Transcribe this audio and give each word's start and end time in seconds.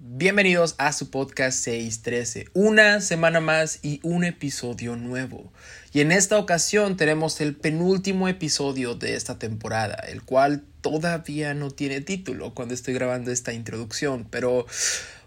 Bienvenidos 0.00 0.76
a 0.78 0.92
su 0.92 1.10
podcast 1.10 1.58
613, 1.58 2.50
una 2.54 3.00
semana 3.00 3.40
más 3.40 3.80
y 3.82 3.98
un 4.04 4.22
episodio 4.22 4.94
nuevo. 4.94 5.52
Y 5.92 6.02
en 6.02 6.12
esta 6.12 6.38
ocasión 6.38 6.96
tenemos 6.96 7.40
el 7.40 7.56
penúltimo 7.56 8.28
episodio 8.28 8.94
de 8.94 9.16
esta 9.16 9.40
temporada, 9.40 9.96
el 10.08 10.22
cual 10.22 10.62
todavía 10.82 11.52
no 11.52 11.72
tiene 11.72 12.00
título 12.00 12.54
cuando 12.54 12.74
estoy 12.74 12.94
grabando 12.94 13.32
esta 13.32 13.52
introducción, 13.52 14.24
pero 14.30 14.66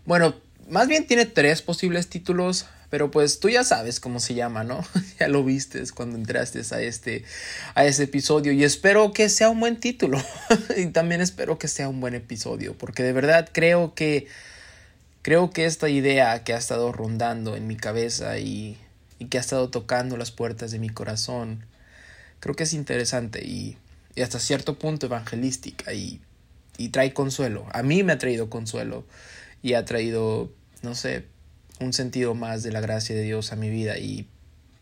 bueno, 0.05 0.35
más 0.69 0.87
bien 0.87 1.05
tiene 1.05 1.25
tres 1.25 1.61
posibles 1.61 2.07
títulos, 2.07 2.65
pero 2.89 3.11
pues 3.11 3.41
tú 3.41 3.49
ya 3.49 3.65
sabes 3.65 3.99
cómo 3.99 4.21
se 4.21 4.35
llama, 4.35 4.63
¿no? 4.63 4.85
ya 5.19 5.27
lo 5.27 5.43
vistes 5.43 5.91
cuando 5.91 6.17
entraste 6.17 6.61
a 6.73 6.79
este, 6.79 7.25
a 7.75 7.83
este 7.83 8.03
episodio 8.03 8.53
y 8.53 8.63
espero 8.63 9.11
que 9.11 9.27
sea 9.27 9.49
un 9.49 9.59
buen 9.59 9.81
título 9.81 10.23
y 10.77 10.85
también 10.87 11.19
espero 11.19 11.59
que 11.59 11.67
sea 11.67 11.89
un 11.89 11.99
buen 11.99 12.15
episodio, 12.15 12.77
porque 12.77 13.03
de 13.03 13.11
verdad 13.11 13.49
creo 13.51 13.95
que 13.95 14.27
Creo 15.21 15.51
que 15.51 15.65
esta 15.65 15.87
idea 15.89 16.43
que 16.43 16.53
ha 16.53 16.57
estado 16.57 16.91
rondando 16.91 17.55
en 17.55 17.67
mi 17.67 17.75
cabeza 17.75 18.39
y, 18.39 18.77
que 19.29 19.37
ha 19.37 19.41
estado 19.41 19.69
tocando 19.69 20.17
las 20.17 20.31
puertas 20.31 20.71
de 20.71 20.79
mi 20.79 20.89
corazón, 20.89 21.65
creo 22.39 22.55
que 22.55 22.63
es 22.63 22.73
interesante 22.73 23.45
y, 23.45 23.77
hasta 24.21 24.39
cierto 24.39 24.79
punto 24.79 25.05
evangelística 25.05 25.93
y, 25.93 26.21
y 26.77 26.89
trae 26.89 27.13
consuelo. 27.13 27.67
A 27.71 27.83
mí 27.83 28.01
me 28.03 28.13
ha 28.13 28.17
traído 28.17 28.49
consuelo 28.49 29.05
y 29.61 29.73
ha 29.73 29.85
traído, 29.85 30.51
no 30.81 30.95
sé, 30.95 31.25
un 31.79 31.93
sentido 31.93 32.33
más 32.33 32.63
de 32.63 32.71
la 32.71 32.81
gracia 32.81 33.15
de 33.15 33.23
Dios 33.23 33.51
a 33.51 33.55
mi 33.55 33.69
vida 33.69 33.99
y 33.99 34.27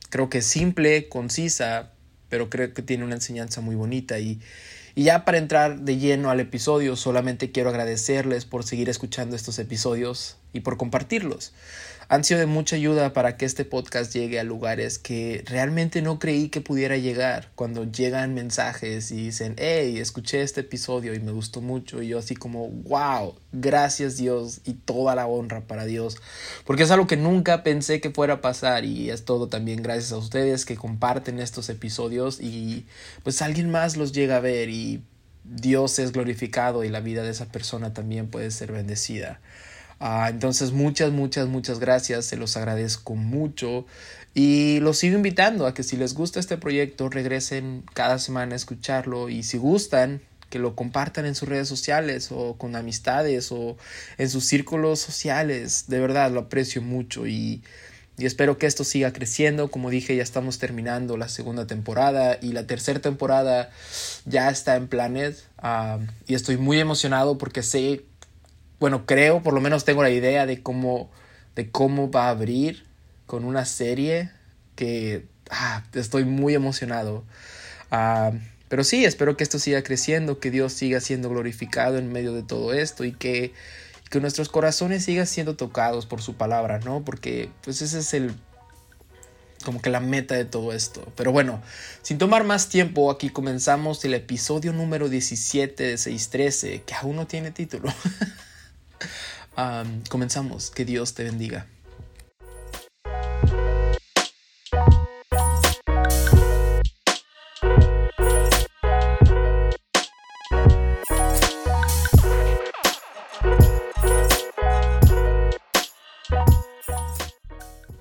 creo 0.09 0.30
que 0.30 0.40
es 0.40 0.45
simple, 0.45 1.09
concisa, 1.09 1.92
pero 2.30 2.50
creo 2.50 2.73
que 2.73 2.81
tiene 2.81 3.03
una 3.03 3.16
enseñanza 3.16 3.59
muy 3.59 3.76
bonita 3.76 4.20
y, 4.20 4.40
y 4.99 5.03
ya 5.03 5.23
para 5.23 5.38
entrar 5.38 5.80
de 5.80 5.95
lleno 5.95 6.30
al 6.30 6.41
episodio, 6.41 6.98
solamente 6.98 7.53
quiero 7.53 7.70
agradecerles 7.70 8.44
por 8.44 8.66
seguir 8.66 8.89
escuchando 8.89 9.34
estos 9.34 9.58
episodios 9.58 10.35
y 10.52 10.59
por 10.59 10.75
compartirlos 10.75 11.53
han 12.09 12.23
sido 12.23 12.40
de 12.40 12.48
mucha 12.48 12.76
ayuda 12.76 13.13
para 13.13 13.38
que 13.38 13.45
este 13.45 13.66
podcast 13.66 14.11
llegue 14.11 14.39
a 14.39 14.44
lugares 14.44 14.97
que 14.97 15.44
realmente 15.45 16.02
no 16.02 16.17
creí 16.17 16.50
que 16.50 16.59
pudiera 16.59 16.97
llegar. 16.97 17.52
Cuando 17.53 17.84
llegan 17.84 18.34
mensajes 18.34 19.11
y 19.11 19.25
dicen, 19.25 19.53
hey, 19.59 20.00
escuché 20.00 20.42
este 20.42 20.61
episodio 20.61 21.14
y 21.14 21.19
me 21.19 21.31
gustó 21.31 21.61
mucho. 21.61 22.02
Y 22.02 22.08
yo 22.08 22.17
así 22.17 22.36
como, 22.36 22.67
wow, 22.67 23.36
gracias 23.52 24.17
Dios 24.17 24.61
y 24.66 24.73
toda 24.73 25.14
la 25.14 25.28
honra 25.28 25.61
para 25.61 25.86
Dios. 25.86 26.17
Porque 26.66 26.81
es 26.81 26.89
algo 26.89 27.06
que 27.06 27.16
nunca 27.16 27.61
pensé 27.61 28.02
que 28.02 28.09
fuera 28.09 28.34
a 28.36 28.41
pasar 28.41 28.86
y 28.86 29.12
es 29.12 29.23
todo 29.23 29.47
también 29.47 29.84
gracias 29.84 30.12
a 30.12 30.17
ustedes 30.17 30.66
que 30.66 30.75
comparten 30.75 31.38
estos 31.38 31.69
episodios 31.69 32.41
y 32.41 32.88
pues 33.22 33.44
alguien 33.44 33.69
más 33.69 33.97
los 33.97 34.14
llega 34.14 34.38
a 34.38 34.41
ver 34.41 34.69
y 34.69 35.03
Dios 35.44 36.00
es 36.00 36.12
glorificado 36.12 36.84
y 36.84 36.89
la 36.89 37.02
vida 37.02 37.22
de 37.22 37.30
esa 37.30 37.52
persona 37.52 37.94
también 37.94 38.30
puede 38.30 38.50
ser 38.50 38.72
bendecida. 38.72 39.39
Ah, 40.00 40.28
entonces 40.30 40.72
muchas, 40.72 41.11
muchas, 41.11 41.47
muchas 41.47 41.80
gracias, 41.80 42.25
se 42.25 42.38
los 42.38 42.55
agradezco 42.55 43.16
mucho 43.16 43.86
y 44.33 44.80
los 44.80 44.97
sigo 44.97 45.17
invitando 45.17 45.67
a 45.67 45.73
que 45.73 45.83
si 45.83 45.97
les 45.97 46.14
gusta 46.14 46.39
este 46.39 46.58
proyecto 46.58 47.09
regresen 47.09 47.83
cada 47.94 48.19
semana 48.19 48.53
a 48.53 48.56
escucharlo 48.56 49.28
y 49.28 49.44
si 49.44 49.58
gustan 49.58 50.22
que 50.50 50.59
lo 50.59 50.75
compartan 50.75 51.25
en 51.25 51.36
sus 51.36 51.47
redes 51.47 51.67
sociales 51.67 52.30
o 52.31 52.56
con 52.58 52.75
amistades 52.75 53.52
o 53.52 53.78
en 54.17 54.30
sus 54.30 54.45
círculos 54.45 55.00
sociales. 55.00 55.86
De 55.88 56.00
verdad, 56.00 56.31
lo 56.31 56.41
aprecio 56.41 56.81
mucho 56.81 57.28
y, 57.28 57.61
y 58.17 58.25
espero 58.25 58.58
que 58.58 58.66
esto 58.66 58.84
siga 58.84 59.13
creciendo. 59.13 59.69
Como 59.69 59.89
dije, 59.89 60.16
ya 60.16 60.23
estamos 60.23 60.58
terminando 60.58 61.17
la 61.17 61.30
segunda 61.30 61.67
temporada 61.67 62.38
y 62.41 62.53
la 62.53 62.66
tercera 62.66 63.00
temporada 63.00 63.69
ya 64.25 64.50
está 64.50 64.75
en 64.75 64.88
planes. 64.88 65.45
Ah, 65.59 66.00
y 66.28 66.34
estoy 66.34 66.58
muy 66.58 66.80
emocionado 66.80 67.38
porque 67.38 67.61
sé 67.61 68.06
bueno, 68.80 69.05
creo, 69.05 69.44
por 69.44 69.53
lo 69.53 69.61
menos 69.61 69.85
tengo 69.85 70.03
la 70.03 70.09
idea 70.09 70.45
de 70.45 70.63
cómo, 70.63 71.09
de 71.55 71.69
cómo 71.69 72.11
va 72.11 72.27
a 72.27 72.30
abrir 72.30 72.85
con 73.25 73.44
una 73.44 73.66
serie 73.66 74.31
que 74.75 75.25
ah, 75.49 75.83
estoy 75.94 76.25
muy 76.25 76.55
emocionado. 76.55 77.23
Ah, 77.91 78.31
pero 78.69 78.84
sí, 78.84 79.03
espero 79.03 79.35
que 79.35 79.44
esto 79.44 79.59
siga 79.59 79.84
creciendo, 79.84 80.39
que 80.39 80.51
Dios 80.51 80.73
siga 80.73 81.01
siendo 81.01 81.29
glorificado 81.29 81.97
en 81.97 82.12
medio 82.12 82.34
de 82.34 82.44
todo 82.44 82.73
esto 82.73 83.03
y 83.03 83.12
que, 83.12 83.53
que 84.09 84.22
nuestros 84.22 84.47
corazones 84.47 85.03
sigan 85.03 85.28
siendo 85.28 85.56
tocados 85.56 86.06
por 86.06 86.22
su 86.22 86.35
palabra, 86.35 86.79
¿no? 86.79 87.03
Porque 87.03 87.50
pues 87.63 87.81
ese 87.81 88.00
es 88.00 88.13
el 88.13 88.34
como 89.66 89.81
que 89.81 89.89
la 89.89 90.00
meta 90.00 90.35
de 90.35 90.45
todo 90.45 90.72
esto. 90.72 91.06
Pero 91.16 91.31
bueno, 91.31 91.62
sin 92.01 92.18
tomar 92.18 92.44
más 92.45 92.69
tiempo, 92.69 93.12
aquí 93.12 93.29
comenzamos 93.29 94.06
el 94.06 94.13
episodio 94.13 94.72
número 94.72 95.09
17 95.09 95.84
de 95.84 95.97
613, 95.97 96.84
que 96.84 96.95
aún 96.95 97.18
no 97.18 97.28
tiene 97.28 97.51
título. 97.51 97.94
comenzamos. 100.10 100.70
Que 100.72 100.86
Dios 100.86 101.14
te 101.14 101.24
bendiga. 101.24 101.68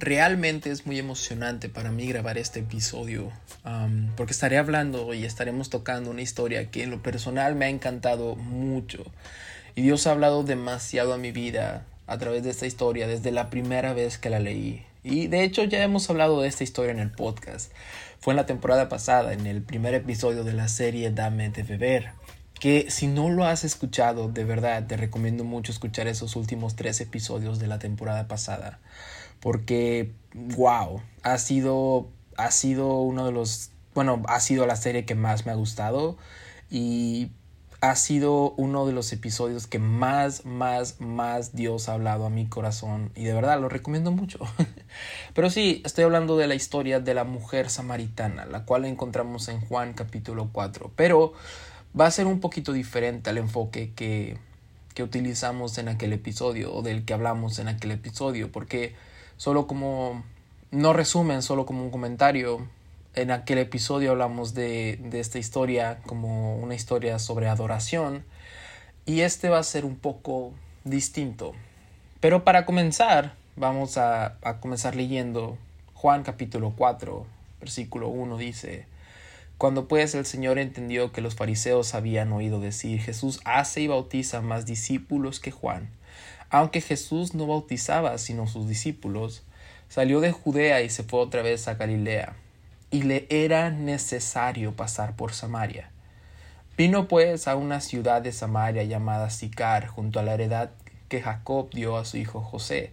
Realmente 0.01 0.71
es 0.71 0.87
muy 0.87 0.99
emocionante 0.99 1.69
para 1.69 1.91
mí 1.91 2.07
grabar 2.07 2.39
este 2.39 2.61
episodio 2.61 3.31
porque 4.17 4.33
estaré 4.33 4.57
hablando 4.57 5.13
y 5.13 5.25
estaremos 5.25 5.69
tocando 5.69 6.11
una 6.11 6.23
historia 6.23 6.71
que 6.71 6.83
en 6.83 6.91
lo 6.91 7.03
personal 7.03 7.55
me 7.55 7.67
ha 7.67 7.69
encantado 7.69 8.35
mucho. 8.35 9.05
Y 9.79 9.83
Dios 9.83 10.09
ha 10.09 10.11
hablado 10.11 10.43
demasiado 10.43 11.15
a 11.15 11.19
mi 11.19 11.31
vida 11.31 11.87
a 12.09 12.19
través 12.19 12.43
de 12.43 12.51
esta 12.51 12.67
historia 12.67 13.07
desde 13.07 13.31
la 13.31 13.49
primera 13.49 13.93
vez 13.93 14.19
que 14.19 14.29
la 14.29 14.41
leí. 14.41 14.85
Y 15.05 15.29
de 15.29 15.45
hecho 15.45 15.63
ya 15.63 15.85
hemos 15.85 16.11
hablado 16.11 16.41
de 16.41 16.49
esta 16.49 16.65
historia 16.65 16.91
en 16.91 16.99
el 16.99 17.13
podcast. 17.13 17.71
Fue 18.19 18.33
en 18.33 18.39
la 18.39 18.47
temporada 18.47 18.89
pasada, 18.89 19.33
en 19.33 19.47
el 19.47 19.63
primer 19.63 19.95
episodio 19.95 20.43
de 20.43 20.53
la 20.53 20.67
serie 20.67 21.13
Dame 21.13 21.51
de 21.51 21.63
beber. 21.63 22.11
Que 22.59 22.91
si 22.91 23.07
no 23.07 23.31
lo 23.31 23.45
has 23.45 23.63
escuchado, 23.63 24.29
de 24.29 24.43
verdad 24.43 24.85
te 24.89 24.97
recomiendo 24.97 25.45
mucho 25.45 25.71
escuchar 25.71 26.09
esos 26.09 26.35
últimos 26.35 26.75
tres 26.75 27.01
episodios 27.01 27.61
de 27.61 27.69
la 27.69 27.79
temporada 27.79 28.27
pasada. 28.27 28.81
Porque, 29.39 30.11
wow, 30.35 31.01
ha 31.23 31.39
sido, 31.39 32.09
ha 32.37 32.51
sido 32.51 33.01
uno 33.03 33.27
de 33.27 33.31
los, 33.31 33.71
bueno, 33.95 34.25
ha 34.27 34.41
sido 34.41 34.67
la 34.67 34.75
serie 34.75 35.05
que 35.05 35.15
más 35.15 35.47
me 35.47 35.53
ha 35.53 35.55
gustado. 35.55 36.19
Y 36.69 37.31
ha 37.81 37.95
sido 37.95 38.53
uno 38.57 38.87
de 38.87 38.93
los 38.93 39.13
episodios 39.13 39.69
que 39.69 39.79
más, 39.79 40.45
más, 40.45 41.01
más 41.01 41.55
Dios 41.55 41.89
ha 41.89 41.93
hablado 41.93 42.27
a 42.27 42.31
mi 42.31 42.47
corazón 42.49 43.13
y 43.15 43.25
de 43.25 43.33
verdad 43.33 43.61
lo 43.61 43.69
recomiendo 43.69 44.11
mucho. 44.11 44.41
Pero 45.35 45.49
sí, 45.49 45.83
estoy 45.85 46.05
hablando 46.05 46.37
de 46.37 46.49
la 46.49 46.57
historia 46.57 46.99
de 46.99 47.15
la 47.15 47.25
mujer 47.25 47.71
samaritana, 47.71 48.47
la 48.47 48.65
cual 48.65 48.85
encontramos 48.85 49.49
en 49.49 49.61
Juan 49.61 49.93
capítulo 49.93 50.49
4, 50.53 50.91
pero 50.97 51.33
va 51.99 52.07
a 52.07 52.11
ser 52.11 52.27
un 52.27 52.41
poquito 52.41 52.73
diferente 52.73 53.31
al 53.31 53.39
enfoque 53.39 53.93
que, 53.95 54.39
que 54.95 55.05
utilizamos 55.05 55.79
en 55.79 55.89
aquel 55.89 56.13
episodio 56.13 56.75
o 56.75 56.83
del 56.83 57.05
que 57.05 57.15
hablamos 57.15 57.61
en 57.61 57.69
aquel 57.69 57.93
episodio, 57.93 58.51
porque 58.51 58.97
solo 59.37 59.69
como, 59.69 60.25
no 60.73 60.93
resumen, 60.93 61.43
solo 61.43 61.65
como 61.65 61.85
un 61.85 61.91
comentario, 61.91 62.67
en 63.21 63.33
aquel 63.33 63.59
episodio 63.59 64.13
hablamos 64.13 64.55
de, 64.55 65.01
esta 65.13 65.41
historia 65.41 65.99
como 66.07 66.57
una 66.59 66.77
historia 66.77 67.19
sobre 67.19 67.49
adoración 67.49 68.25
y 69.07 69.23
este 69.23 69.49
va 69.49 69.59
a 69.59 69.65
ser 69.65 69.85
un 69.85 69.97
poco 69.97 70.53
distinto. 70.85 71.53
Pero 72.21 72.45
para 72.45 72.65
comenzar, 72.65 73.35
vamos 73.57 73.99
a, 73.99 74.37
a 74.43 74.61
comenzar 74.61 74.95
leyendo 74.95 75.59
Juan 75.95 76.23
capítulo 76.23 76.75
4, 76.77 77.27
versículo 77.59 78.09
1 78.09 78.37
dice, 78.39 78.87
Cuando 79.57 79.89
pues 79.89 80.15
el 80.15 80.25
Señor 80.25 80.61
entendió 80.61 81.11
que 81.11 81.21
los 81.21 81.35
fariseos 81.35 81.95
habían 81.95 82.33
oído 82.33 82.61
decir, 82.61 83.01
Jesús 83.01 83.41
hace 83.45 83.81
y 83.81 83.89
bautiza 83.89 84.43
más 84.43 84.65
discípulos 84.65 85.41
que 85.41 85.51
Juan, 85.51 85.91
aunque 86.51 86.81
Jesús 86.81 87.35
no 87.35 87.49
bautizaba 87.49 88.17
sino 88.19 88.47
sus 88.47 88.69
discípulos, 88.69 89.43
salió 89.89 90.21
de 90.21 90.31
Judea 90.31 90.83
y 90.83 90.89
se 90.89 91.03
fue 91.03 91.19
otra 91.19 91.43
vez 91.43 91.67
a 91.67 91.75
Galilea 91.75 92.37
y 92.91 93.03
le 93.03 93.27
era 93.31 93.71
necesario 93.71 94.75
pasar 94.75 95.15
por 95.17 95.33
Samaria. 95.33 95.91
Vino 96.77 97.09
pues 97.09 97.49
a 97.49 97.57
una 97.57 97.81
ciudad 97.81 98.23
de 98.23 98.33
Samaria 98.33 98.85
llamada 98.85 99.31
Sicar, 99.31 99.89
junto 99.89 100.21
a 100.21 100.23
la 100.23 100.35
heredad 100.35 100.71
que 101.09 101.21
Jacob 101.21 101.71
dio 101.71 101.97
a 101.97 102.05
su 102.05 102.17
hijo 102.17 102.41
José, 102.41 102.93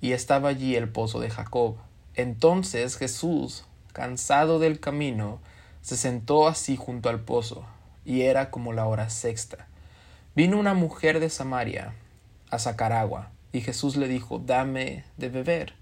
y 0.00 0.12
estaba 0.12 0.48
allí 0.48 0.76
el 0.76 0.88
pozo 0.88 1.20
de 1.20 1.30
Jacob. 1.30 1.76
Entonces 2.14 2.96
Jesús, 2.96 3.64
cansado 3.92 4.58
del 4.58 4.80
camino, 4.80 5.40
se 5.80 5.96
sentó 5.96 6.48
así 6.48 6.76
junto 6.76 7.08
al 7.08 7.20
pozo, 7.20 7.64
y 8.04 8.22
era 8.22 8.50
como 8.50 8.72
la 8.72 8.86
hora 8.86 9.08
sexta. 9.08 9.68
Vino 10.34 10.58
una 10.58 10.74
mujer 10.74 11.20
de 11.20 11.30
Samaria 11.30 11.94
a 12.50 12.58
sacar 12.58 12.92
agua, 12.92 13.30
y 13.52 13.60
Jesús 13.60 13.96
le 13.96 14.08
dijo, 14.08 14.38
dame 14.40 15.04
de 15.16 15.28
beber 15.28 15.81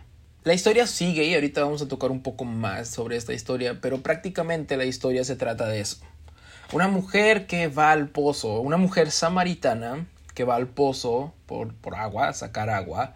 La 0.43 0.55
historia 0.55 0.87
sigue 0.87 1.25
y 1.25 1.35
ahorita 1.35 1.63
vamos 1.63 1.83
a 1.83 1.87
tocar 1.87 2.09
un 2.09 2.23
poco 2.23 2.45
más 2.45 2.89
sobre 2.89 3.15
esta 3.15 3.31
historia, 3.31 3.79
pero 3.79 4.01
prácticamente 4.01 4.75
la 4.75 4.85
historia 4.85 5.23
se 5.23 5.35
trata 5.35 5.67
de 5.67 5.81
eso. 5.81 5.97
Una 6.73 6.87
mujer 6.87 7.45
que 7.45 7.67
va 7.67 7.91
al 7.91 8.09
pozo, 8.09 8.59
una 8.59 8.77
mujer 8.77 9.11
samaritana 9.11 10.07
que 10.33 10.43
va 10.43 10.55
al 10.55 10.65
pozo 10.65 11.31
por, 11.45 11.75
por 11.75 11.93
agua, 11.93 12.33
sacar 12.33 12.71
agua, 12.71 13.13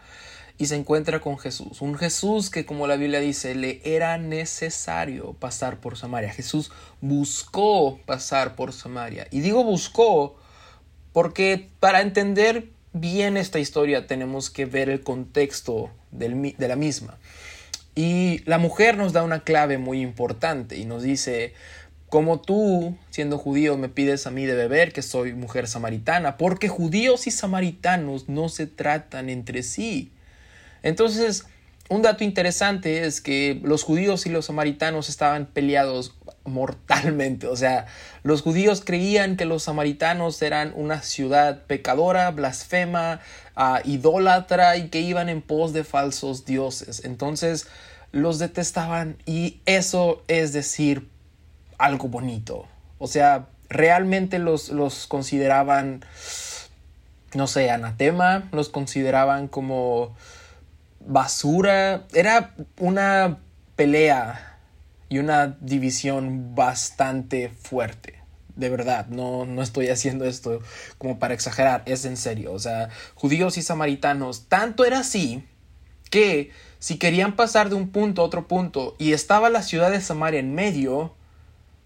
y 0.59 0.67
se 0.67 0.75
encuentra 0.75 1.19
con 1.19 1.39
Jesús. 1.39 1.81
Un 1.81 1.97
Jesús 1.97 2.51
que, 2.51 2.63
como 2.63 2.85
la 2.85 2.95
Biblia 2.95 3.21
dice, 3.21 3.55
le 3.55 3.81
era 3.83 4.19
necesario 4.19 5.33
pasar 5.33 5.79
por 5.79 5.97
Samaria. 5.97 6.31
Jesús 6.31 6.71
buscó 7.01 7.97
pasar 8.05 8.55
por 8.55 8.71
Samaria. 8.71 9.27
Y 9.31 9.39
digo 9.39 9.63
buscó 9.63 10.35
porque 11.11 11.69
para 11.79 12.01
entender 12.01 12.69
bien 12.93 13.35
esta 13.35 13.57
historia 13.57 14.05
tenemos 14.05 14.51
que 14.51 14.65
ver 14.65 14.89
el 14.89 15.01
contexto 15.01 15.89
de 16.17 16.67
la 16.67 16.75
misma. 16.75 17.17
Y 17.95 18.41
la 18.45 18.57
mujer 18.57 18.97
nos 18.97 19.13
da 19.13 19.23
una 19.23 19.43
clave 19.43 19.77
muy 19.77 20.01
importante 20.01 20.77
y 20.77 20.85
nos 20.85 21.03
dice, 21.03 21.53
como 22.09 22.41
tú, 22.41 22.97
siendo 23.09 23.37
judío, 23.37 23.77
me 23.77 23.89
pides 23.89 24.27
a 24.27 24.31
mí 24.31 24.45
de 24.45 24.55
beber, 24.55 24.91
que 24.91 25.01
soy 25.01 25.33
mujer 25.33 25.67
samaritana, 25.67 26.37
porque 26.37 26.67
judíos 26.67 27.27
y 27.27 27.31
samaritanos 27.31 28.27
no 28.27 28.49
se 28.49 28.67
tratan 28.67 29.29
entre 29.29 29.63
sí. 29.63 30.11
Entonces, 30.83 31.45
un 31.89 32.01
dato 32.01 32.23
interesante 32.23 33.05
es 33.05 33.21
que 33.21 33.59
los 33.63 33.83
judíos 33.83 34.25
y 34.25 34.29
los 34.29 34.45
samaritanos 34.45 35.07
estaban 35.07 35.45
peleados 35.45 36.15
mortalmente. 36.45 37.47
O 37.47 37.55
sea, 37.55 37.87
los 38.23 38.41
judíos 38.41 38.81
creían 38.85 39.35
que 39.35 39.45
los 39.45 39.63
samaritanos 39.63 40.41
eran 40.41 40.71
una 40.75 41.01
ciudad 41.01 41.63
pecadora, 41.63 42.31
blasfema, 42.31 43.19
uh, 43.57 43.77
idólatra 43.83 44.77
y 44.77 44.89
que 44.89 45.01
iban 45.01 45.29
en 45.29 45.41
pos 45.41 45.73
de 45.73 45.83
falsos 45.83 46.45
dioses. 46.45 47.03
Entonces, 47.03 47.67
los 48.11 48.39
detestaban 48.39 49.17
y 49.25 49.59
eso 49.65 50.23
es 50.27 50.53
decir 50.53 51.09
algo 51.77 52.07
bonito. 52.07 52.67
O 52.97 53.07
sea, 53.07 53.47
realmente 53.69 54.39
los, 54.39 54.69
los 54.69 55.07
consideraban, 55.07 56.05
no 57.33 57.47
sé, 57.47 57.69
anatema, 57.71 58.47
los 58.51 58.69
consideraban 58.69 59.47
como 59.47 60.15
basura. 61.05 62.03
Era 62.13 62.53
una 62.79 63.39
pelea 63.75 64.54
y 65.09 65.19
una 65.19 65.57
división 65.59 66.55
bastante 66.55 67.49
fuerte. 67.49 68.15
De 68.55 68.69
verdad, 68.69 69.07
no, 69.07 69.45
no 69.45 69.61
estoy 69.61 69.89
haciendo 69.89 70.25
esto 70.25 70.61
como 70.97 71.19
para 71.19 71.33
exagerar, 71.33 71.83
es 71.85 72.05
en 72.05 72.15
serio. 72.15 72.53
O 72.53 72.59
sea, 72.59 72.89
judíos 73.13 73.57
y 73.57 73.61
samaritanos, 73.61 74.47
tanto 74.47 74.85
era 74.85 74.99
así 74.99 75.43
que 76.09 76.51
si 76.79 76.97
querían 76.97 77.35
pasar 77.35 77.69
de 77.69 77.75
un 77.75 77.89
punto 77.89 78.21
a 78.21 78.25
otro 78.25 78.47
punto 78.47 78.95
y 78.97 79.13
estaba 79.13 79.49
la 79.49 79.61
ciudad 79.61 79.91
de 79.91 80.01
Samaria 80.01 80.39
en 80.39 80.55
medio, 80.55 81.13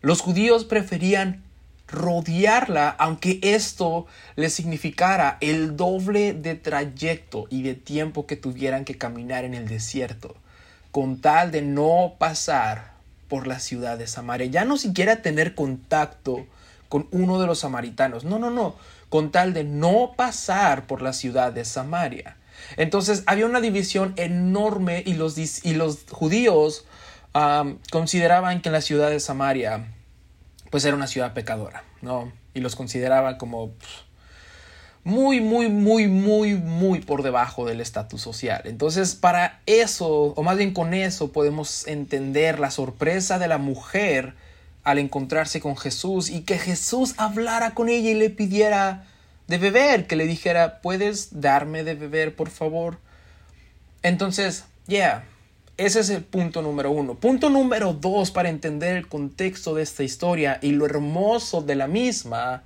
los 0.01 0.21
judíos 0.21 0.65
preferían 0.65 1.43
rodearla, 1.87 2.89
aunque 2.89 3.39
esto 3.41 4.05
les 4.35 4.53
significara 4.53 5.37
el 5.41 5.75
doble 5.75 6.33
de 6.33 6.55
trayecto 6.55 7.47
y 7.49 7.63
de 7.63 7.73
tiempo 7.73 8.27
que 8.27 8.35
tuvieran 8.35 8.85
que 8.85 8.97
caminar 8.97 9.43
en 9.43 9.55
el 9.55 9.67
desierto, 9.67 10.35
con 10.91 11.19
tal 11.19 11.51
de 11.51 11.63
no 11.63 12.15
pasar 12.19 12.98
por 13.29 13.47
la 13.47 13.59
ciudad 13.59 13.97
de 13.97 14.07
Samaria, 14.07 14.47
ya 14.47 14.65
no 14.65 14.77
siquiera 14.77 15.21
tener 15.21 15.55
contacto 15.55 16.45
con 16.89 17.07
uno 17.11 17.39
de 17.39 17.47
los 17.47 17.59
samaritanos, 17.59 18.25
no, 18.25 18.39
no, 18.39 18.49
no, 18.49 18.75
con 19.09 19.31
tal 19.31 19.53
de 19.53 19.63
no 19.63 20.13
pasar 20.17 20.87
por 20.87 21.01
la 21.01 21.13
ciudad 21.13 21.53
de 21.53 21.63
Samaria. 21.63 22.35
Entonces 22.75 23.23
había 23.27 23.45
una 23.45 23.61
división 23.61 24.13
enorme 24.17 25.03
y 25.05 25.13
los, 25.13 25.37
y 25.37 25.73
los 25.73 26.05
judíos 26.11 26.85
consideraban 27.91 28.61
que 28.61 28.71
la 28.71 28.81
ciudad 28.81 29.09
de 29.09 29.19
Samaria 29.19 29.85
pues 30.71 30.83
era 30.83 30.95
una 30.95 31.07
ciudad 31.07 31.33
pecadora, 31.33 31.83
¿no? 32.01 32.31
Y 32.53 32.59
los 32.59 32.75
consideraba 32.75 33.37
como 33.37 33.71
muy, 35.03 35.41
muy, 35.41 35.69
muy, 35.69 36.07
muy, 36.07 36.55
muy 36.55 36.99
por 36.99 37.23
debajo 37.23 37.65
del 37.65 37.81
estatus 37.81 38.21
social. 38.21 38.61
Entonces, 38.65 39.15
para 39.15 39.61
eso, 39.65 40.07
o 40.07 40.43
más 40.43 40.57
bien 40.57 40.73
con 40.73 40.93
eso, 40.93 41.31
podemos 41.31 41.87
entender 41.87 42.59
la 42.59 42.71
sorpresa 42.71 43.39
de 43.39 43.47
la 43.47 43.57
mujer 43.57 44.33
al 44.83 44.99
encontrarse 44.99 45.61
con 45.61 45.77
Jesús 45.77 46.29
y 46.29 46.41
que 46.41 46.57
Jesús 46.57 47.13
hablara 47.17 47.71
con 47.71 47.89
ella 47.89 48.11
y 48.11 48.15
le 48.15 48.29
pidiera 48.29 49.05
de 49.47 49.57
beber, 49.57 50.07
que 50.07 50.15
le 50.15 50.25
dijera, 50.25 50.81
¿puedes 50.81 51.41
darme 51.41 51.83
de 51.83 51.95
beber, 51.95 52.35
por 52.35 52.49
favor? 52.49 52.99
Entonces, 54.03 54.65
yeah, 54.87 55.25
ese 55.77 56.01
es 56.01 56.09
el 56.09 56.23
punto 56.23 56.61
número 56.61 56.91
uno. 56.91 57.15
Punto 57.15 57.49
número 57.49 57.93
dos 57.93 58.31
para 58.31 58.49
entender 58.49 58.97
el 58.97 59.07
contexto 59.07 59.73
de 59.75 59.83
esta 59.83 60.03
historia 60.03 60.59
y 60.61 60.71
lo 60.71 60.85
hermoso 60.85 61.61
de 61.61 61.75
la 61.75 61.87
misma 61.87 62.63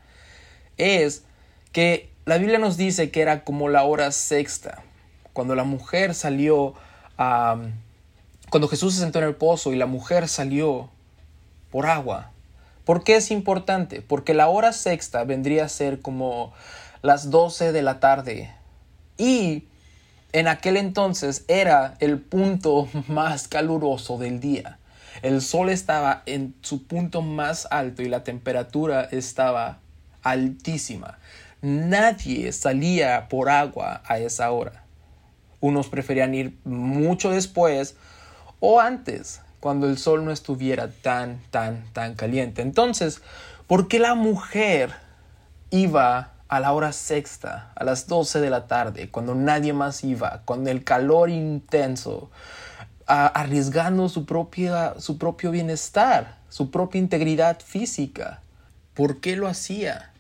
es 0.78 1.24
que 1.72 2.10
la 2.26 2.38
Biblia 2.38 2.60
nos 2.60 2.78
dice 2.78 3.12
que 3.12 3.22
era 3.22 3.44
como 3.44 3.70
la 3.70 3.84
hora 3.84 4.12
sexta, 4.12 4.82
cuando 5.34 5.56
la 5.56 5.64
mujer 5.64 6.14
salió, 6.16 6.74
cuando 7.18 8.68
Jesús 8.70 8.94
se 8.94 9.02
sentó 9.02 9.20
en 9.20 9.26
el 9.26 9.36
pozo 9.36 9.74
y 9.74 9.76
la 9.76 9.88
mujer 9.88 10.28
salió 10.28 10.90
por 11.70 11.86
agua. 11.86 12.32
¿Por 12.86 13.04
qué 13.04 13.16
es 13.16 13.32
importante? 13.32 14.02
Porque 14.02 14.34
la 14.34 14.48
hora 14.48 14.74
sexta 14.74 15.24
vendría 15.24 15.66
a 15.66 15.70
ser 15.70 16.02
como 16.02 16.54
las 17.02 17.30
12 17.30 17.72
de 17.72 17.82
la 17.82 18.00
tarde 18.00 18.54
y 19.18 19.68
en 20.34 20.48
aquel 20.48 20.78
entonces 20.78 21.46
era 21.48 21.96
el 22.00 22.20
punto 22.20 22.88
más 23.08 23.48
caluroso 23.48 24.18
del 24.18 24.40
día. 24.40 24.80
El 25.22 25.42
sol 25.42 25.70
estaba 25.70 26.24
en 26.26 26.56
su 26.62 26.86
punto 26.86 27.22
más 27.22 27.68
alto 27.70 28.02
y 28.02 28.10
la 28.10 28.24
temperatura 28.24 29.04
estaba 29.12 29.80
altísima. 30.24 31.20
Nadie 31.64 32.52
salía 32.52 33.30
por 33.30 33.50
agua 33.50 34.02
a 34.06 34.20
esa 34.20 34.52
hora. 34.52 34.84
Unos 35.62 35.88
preferían 35.88 36.36
ir 36.36 36.58
mucho 36.66 37.32
después 37.32 37.96
o 38.60 38.82
antes, 38.82 39.40
cuando 39.62 39.88
el 39.88 39.98
sol 39.98 40.26
no 40.26 40.32
estuviera 40.32 40.92
tan, 40.92 41.40
tan, 41.52 41.86
tan 41.94 42.16
caliente. 42.16 42.62
Entonces, 42.62 43.22
¿por 43.66 43.88
qué 43.88 44.00
la 44.00 44.14
mujer 44.14 44.92
iba 45.70 46.34
a 46.50 46.60
la 46.60 46.74
hora 46.74 46.92
sexta, 46.92 47.72
a 47.76 47.86
las 47.86 48.08
12 48.08 48.42
de 48.42 48.50
la 48.50 48.68
tarde, 48.68 49.10
cuando 49.10 49.34
nadie 49.34 49.72
más 49.72 50.04
iba, 50.04 50.42
con 50.44 50.68
el 50.68 50.84
calor 50.84 51.30
intenso, 51.30 52.30
arriesgando 53.08 54.10
su, 54.10 54.26
propia, 54.26 54.96
su 55.00 55.18
propio 55.18 55.52
bienestar, 55.52 56.40
su 56.50 56.72
propia 56.72 57.00
integridad 57.00 57.62
física. 57.62 58.42
¿Por 58.94 59.22
qué 59.22 59.38
lo 59.38 59.48
hacía? 59.48 60.13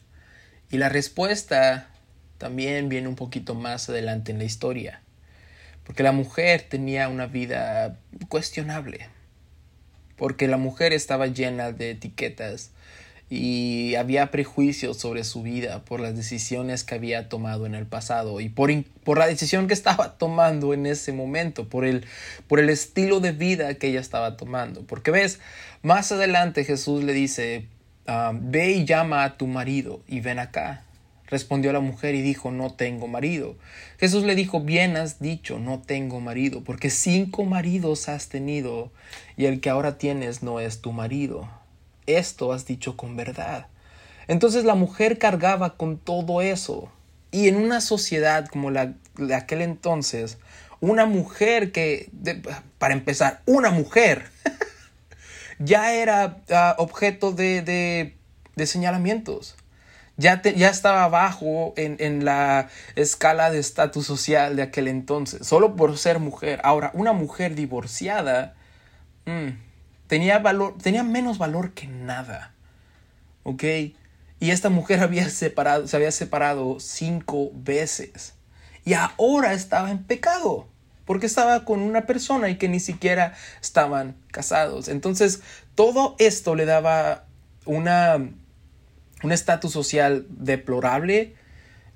Y 0.73 0.79
la 0.79 0.89
respuesta 0.89 1.87
también 2.39 2.89
viene 2.89 3.07
un 3.07 3.15
poquito 3.15 3.53
más 3.53 3.89
adelante 3.89 4.31
en 4.31 4.39
la 4.39 4.43
historia. 4.43 5.03
Porque 5.83 6.01
la 6.01 6.11
mujer 6.11 6.65
tenía 6.67 7.09
una 7.09 7.27
vida 7.27 7.99
cuestionable. 8.27 9.07
Porque 10.17 10.47
la 10.47 10.57
mujer 10.57 10.91
estaba 10.91 11.27
llena 11.27 11.71
de 11.71 11.91
etiquetas 11.91 12.71
y 13.29 13.93
había 13.93 14.31
prejuicios 14.31 14.97
sobre 14.97 15.23
su 15.25 15.43
vida 15.43 15.85
por 15.85 15.99
las 15.99 16.15
decisiones 16.15 16.83
que 16.83 16.95
había 16.95 17.29
tomado 17.29 17.67
en 17.67 17.75
el 17.75 17.85
pasado 17.85 18.41
y 18.41 18.49
por, 18.49 18.71
por 19.03 19.19
la 19.19 19.27
decisión 19.27 19.67
que 19.67 19.75
estaba 19.75 20.13
tomando 20.17 20.73
en 20.73 20.87
ese 20.87 21.11
momento, 21.13 21.69
por 21.69 21.85
el, 21.85 22.03
por 22.47 22.59
el 22.59 22.71
estilo 22.71 23.19
de 23.19 23.31
vida 23.31 23.75
que 23.75 23.89
ella 23.89 23.99
estaba 23.99 24.37
tomando. 24.37 24.81
Porque 24.87 25.11
ves, 25.11 25.39
más 25.83 26.11
adelante 26.11 26.63
Jesús 26.63 27.03
le 27.03 27.13
dice, 27.13 27.67
ah, 28.07 28.31
ve 28.33 28.71
y 28.71 28.85
llama 28.85 29.23
a 29.23 29.37
tu 29.37 29.47
marido 29.47 30.01
y 30.07 30.19
ven 30.19 30.39
acá. 30.39 30.83
Respondió 31.27 31.73
la 31.73 31.79
mujer 31.79 32.15
y 32.15 32.21
dijo, 32.21 32.51
no 32.51 32.73
tengo 32.73 33.07
marido. 33.07 33.55
Jesús 33.97 34.23
le 34.23 34.35
dijo, 34.35 34.61
bien 34.61 34.97
has 34.97 35.19
dicho, 35.19 35.57
no 35.57 35.79
tengo 35.79 36.19
marido, 36.19 36.63
porque 36.63 36.89
cinco 36.89 37.43
maridos 37.43 38.07
has 38.09 38.29
tenido 38.29 38.91
y 39.37 39.45
el 39.45 39.61
que 39.61 39.69
ahora 39.69 39.97
tienes 39.97 40.43
no 40.43 40.59
es 40.59 40.81
tu 40.81 40.91
marido 40.91 41.49
esto 42.07 42.53
has 42.53 42.65
dicho 42.65 42.97
con 42.97 43.15
verdad. 43.15 43.67
Entonces 44.27 44.63
la 44.65 44.75
mujer 44.75 45.17
cargaba 45.17 45.77
con 45.77 45.97
todo 45.97 46.41
eso. 46.41 46.91
Y 47.31 47.47
en 47.47 47.55
una 47.55 47.81
sociedad 47.81 48.47
como 48.47 48.71
la 48.71 48.93
de 49.17 49.35
aquel 49.35 49.61
entonces, 49.61 50.37
una 50.79 51.05
mujer 51.05 51.71
que, 51.71 52.09
para 52.77 52.93
empezar, 52.93 53.41
una 53.45 53.71
mujer 53.71 54.25
ya 55.63 55.93
era 55.93 56.41
ah, 56.51 56.75
objeto 56.77 57.31
de, 57.31 57.61
de, 58.55 58.67
señalamientos. 58.67 59.55
ya, 60.17 60.41
ya 60.41 60.69
estaba 60.69 61.03
abajo 61.03 61.73
en, 61.77 62.25
la 62.25 62.69
escala 62.95 63.49
de 63.49 63.59
estatus 63.59 64.05
social 64.05 64.55
de 64.55 64.63
aquel 64.63 64.87
entonces, 64.87 65.47
solo 65.47 65.75
por 65.75 65.97
ser 65.97 66.19
mujer. 66.19 66.59
Ahora, 66.63 66.91
una 66.93 67.13
mujer 67.13 67.55
divorciada 67.55 68.55
mm, 69.25 69.49
tenía, 70.07 70.39
valor, 70.39 70.77
tenía 70.81 71.03
menos 71.03 71.37
valor 71.37 71.73
que 71.73 71.87
nada. 71.87 72.53
¿Ok? 73.43 73.63
Y 74.39 74.51
esta 74.51 74.69
mujer 74.69 74.99
había 74.99 75.29
separado, 75.29 75.87
se 75.87 75.95
había 75.95 76.11
separado 76.11 76.79
cinco 76.79 77.51
veces. 77.53 78.33
Y 78.85 78.93
ahora 78.93 79.53
estaba 79.53 79.89
en 79.89 80.03
pecado. 80.03 80.67
Porque 81.05 81.25
estaba 81.25 81.65
con 81.65 81.81
una 81.81 82.05
persona 82.05 82.49
y 82.49 82.57
que 82.57 82.69
ni 82.69 82.79
siquiera 82.79 83.33
estaban 83.61 84.15
casados. 84.31 84.87
Entonces, 84.87 85.41
todo 85.75 86.15
esto 86.19 86.55
le 86.55 86.65
daba 86.65 87.25
una 87.65 88.19
un 89.23 89.31
estatus 89.31 89.71
social 89.71 90.25
deplorable 90.29 91.33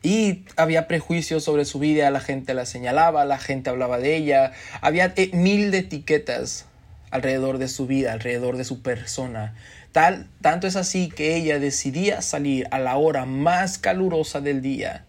y 0.01 0.45
había 0.55 0.87
prejuicios 0.87 1.43
sobre 1.43 1.65
su 1.65 1.79
vida, 1.79 2.09
la 2.09 2.21
gente 2.21 2.53
la 2.53 2.65
señalaba, 2.65 3.25
la 3.25 3.37
gente 3.37 3.69
hablaba 3.69 3.99
de 3.99 4.15
ella, 4.15 4.53
había 4.81 5.13
eh, 5.17 5.29
mil 5.33 5.69
de 5.69 5.79
etiquetas 5.79 6.65
alrededor 7.11 7.57
de 7.57 7.67
su 7.67 7.87
vida, 7.87 8.13
alrededor 8.13 8.57
de 8.57 8.63
su 8.63 8.81
persona. 8.81 9.55
Tal, 9.91 10.27
tanto 10.41 10.67
es 10.67 10.75
así 10.75 11.09
que 11.09 11.35
ella 11.35 11.59
decidía 11.59 12.21
salir 12.21 12.67
a 12.71 12.79
la 12.79 12.97
hora 12.97 13.25
más 13.25 13.77
calurosa 13.77 14.39
del 14.39 14.61
día 14.61 15.06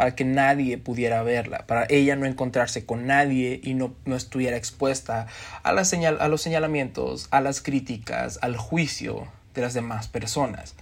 para 0.00 0.14
que 0.14 0.24
nadie 0.24 0.78
pudiera 0.78 1.22
verla, 1.22 1.66
para 1.66 1.86
ella 1.90 2.16
no 2.16 2.24
encontrarse 2.24 2.86
con 2.86 3.06
nadie 3.06 3.60
y 3.62 3.74
no, 3.74 3.94
no 4.06 4.16
estuviera 4.16 4.56
expuesta 4.56 5.26
a, 5.62 5.74
la 5.74 5.84
señal, 5.84 6.16
a 6.22 6.28
los 6.28 6.40
señalamientos, 6.40 7.28
a 7.30 7.42
las 7.42 7.60
críticas, 7.60 8.38
al 8.40 8.56
juicio 8.56 9.28
de 9.52 9.60
las 9.60 9.74
demás 9.74 10.08
personas. 10.08 10.74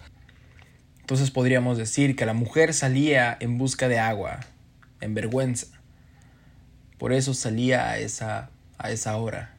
Entonces 1.01 1.33
podríamos 1.33 1.79
decir 1.79 2.15
que 2.15 2.27
la 2.27 2.33
mujer 2.33 2.73
salía 2.73 3.37
en 3.41 3.59
busca 3.59 3.89
de 3.89 3.99
agua, 3.99 4.39
en 5.01 5.15
vergüenza. 5.15 5.67
Por 6.97 7.13
eso 7.13 7.35
salía 7.35 7.91
a 7.91 7.99
esa, 7.99 8.51
a 8.79 8.93
esa 8.93 9.17
hora. 9.17 9.57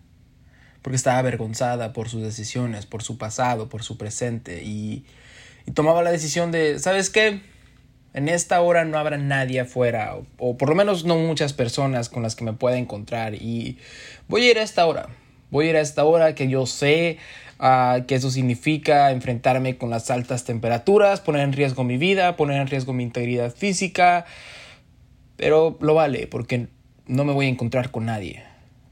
Porque 0.82 0.96
estaba 0.96 1.18
avergonzada 1.18 1.92
por 1.92 2.08
sus 2.08 2.22
decisiones, 2.22 2.86
por 2.86 3.04
su 3.04 3.18
pasado, 3.18 3.68
por 3.68 3.84
su 3.84 3.98
presente. 3.98 4.64
Y, 4.64 5.04
y 5.66 5.72
tomaba 5.72 6.02
la 6.02 6.12
decisión 6.12 6.50
de, 6.50 6.80
¿sabes 6.80 7.10
qué? 7.10 7.42
En 8.14 8.28
esta 8.28 8.60
hora 8.62 8.86
no 8.86 8.98
habrá 8.98 9.18
nadie 9.18 9.60
afuera, 9.60 10.16
o, 10.38 10.58
por 10.58 10.70
lo 10.70 10.76
menos 10.76 11.06
no 11.06 11.18
muchas 11.18 11.54
personas 11.54 12.10
con 12.10 12.24
las 12.24 12.36
que 12.36 12.44
me 12.44 12.54
pueda 12.54 12.78
encontrar. 12.78 13.36
Y 13.36 13.78
voy 14.28 14.48
a 14.48 14.52
ir 14.52 14.60
a 14.60 14.64
esta 14.64 14.86
hora. 14.86 15.10
Voy 15.52 15.68
a 15.68 15.70
ir 15.72 15.76
a 15.78 15.82
esta 15.82 16.04
hora 16.06 16.36
que 16.36 16.48
yo 16.48 16.66
sé 16.66 17.18
uh, 17.60 18.06
que 18.06 18.16
eso 18.16 18.32
significa 18.32 19.12
enfrentarme 19.12 19.78
con 19.78 19.90
las 19.90 20.10
altas 20.12 20.44
temperaturas, 20.44 21.22
poner 21.22 21.42
en 21.42 21.54
riesgo 21.54 21.84
mi 21.84 21.98
vida, 21.98 22.36
poner 22.36 22.62
en 22.62 22.68
riesgo 22.68 22.94
mi 22.94 23.04
integridad 23.04 23.54
física, 23.54 24.26
pero 25.38 25.78
lo 25.82 25.94
vale 25.94 26.28
porque 26.28 26.68
no 27.08 27.26
me 27.26 27.34
voy 27.34 27.48
a 27.48 27.50
encontrar 27.50 27.92
con 27.92 28.06
nadie, 28.06 28.44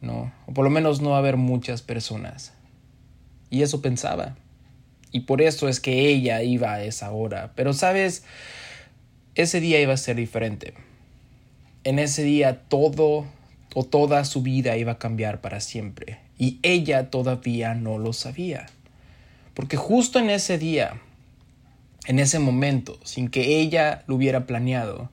¿no? 0.02 0.34
O 0.48 0.54
por 0.54 0.64
lo 0.64 0.70
menos 0.70 1.02
no 1.02 1.12
va 1.12 1.18
a 1.18 1.20
haber 1.20 1.38
muchas 1.38 1.82
personas. 1.82 2.54
Y 3.50 3.62
eso 3.62 3.82
pensaba. 3.82 4.36
Y 5.12 5.22
por 5.22 5.42
eso 5.42 5.70
es 5.70 5.80
que 5.80 6.10
ella 6.10 6.42
iba 6.42 6.74
a 6.74 6.84
esa 6.84 7.12
hora. 7.12 7.54
Pero 7.56 7.74
sabes, 7.74 8.26
ese 9.38 9.60
día 9.60 9.80
iba 9.80 9.94
a 9.94 9.98
ser 9.98 10.16
diferente. 10.16 10.74
En 11.84 12.00
ese 12.00 12.24
día 12.24 12.62
todo 12.68 13.26
o 13.76 13.84
toda 13.84 14.26
su 14.26 14.42
vida 14.42 14.78
iba 14.78 14.94
a 14.94 14.98
cambiar 14.98 15.42
para 15.42 15.60
siempre 15.60 16.20
y 16.38 16.60
ella 16.64 17.10
todavía 17.10 17.74
no 17.74 17.98
lo 17.98 18.14
sabía. 18.14 18.68
Porque 19.54 19.78
justo 19.78 20.20
en 20.20 20.30
ese 20.30 20.58
día, 20.58 21.02
en 22.06 22.20
ese 22.20 22.40
momento, 22.40 23.00
sin 23.04 23.30
que 23.30 23.60
ella 23.60 24.04
lo 24.08 24.16
hubiera 24.16 24.46
planeado, 24.46 25.10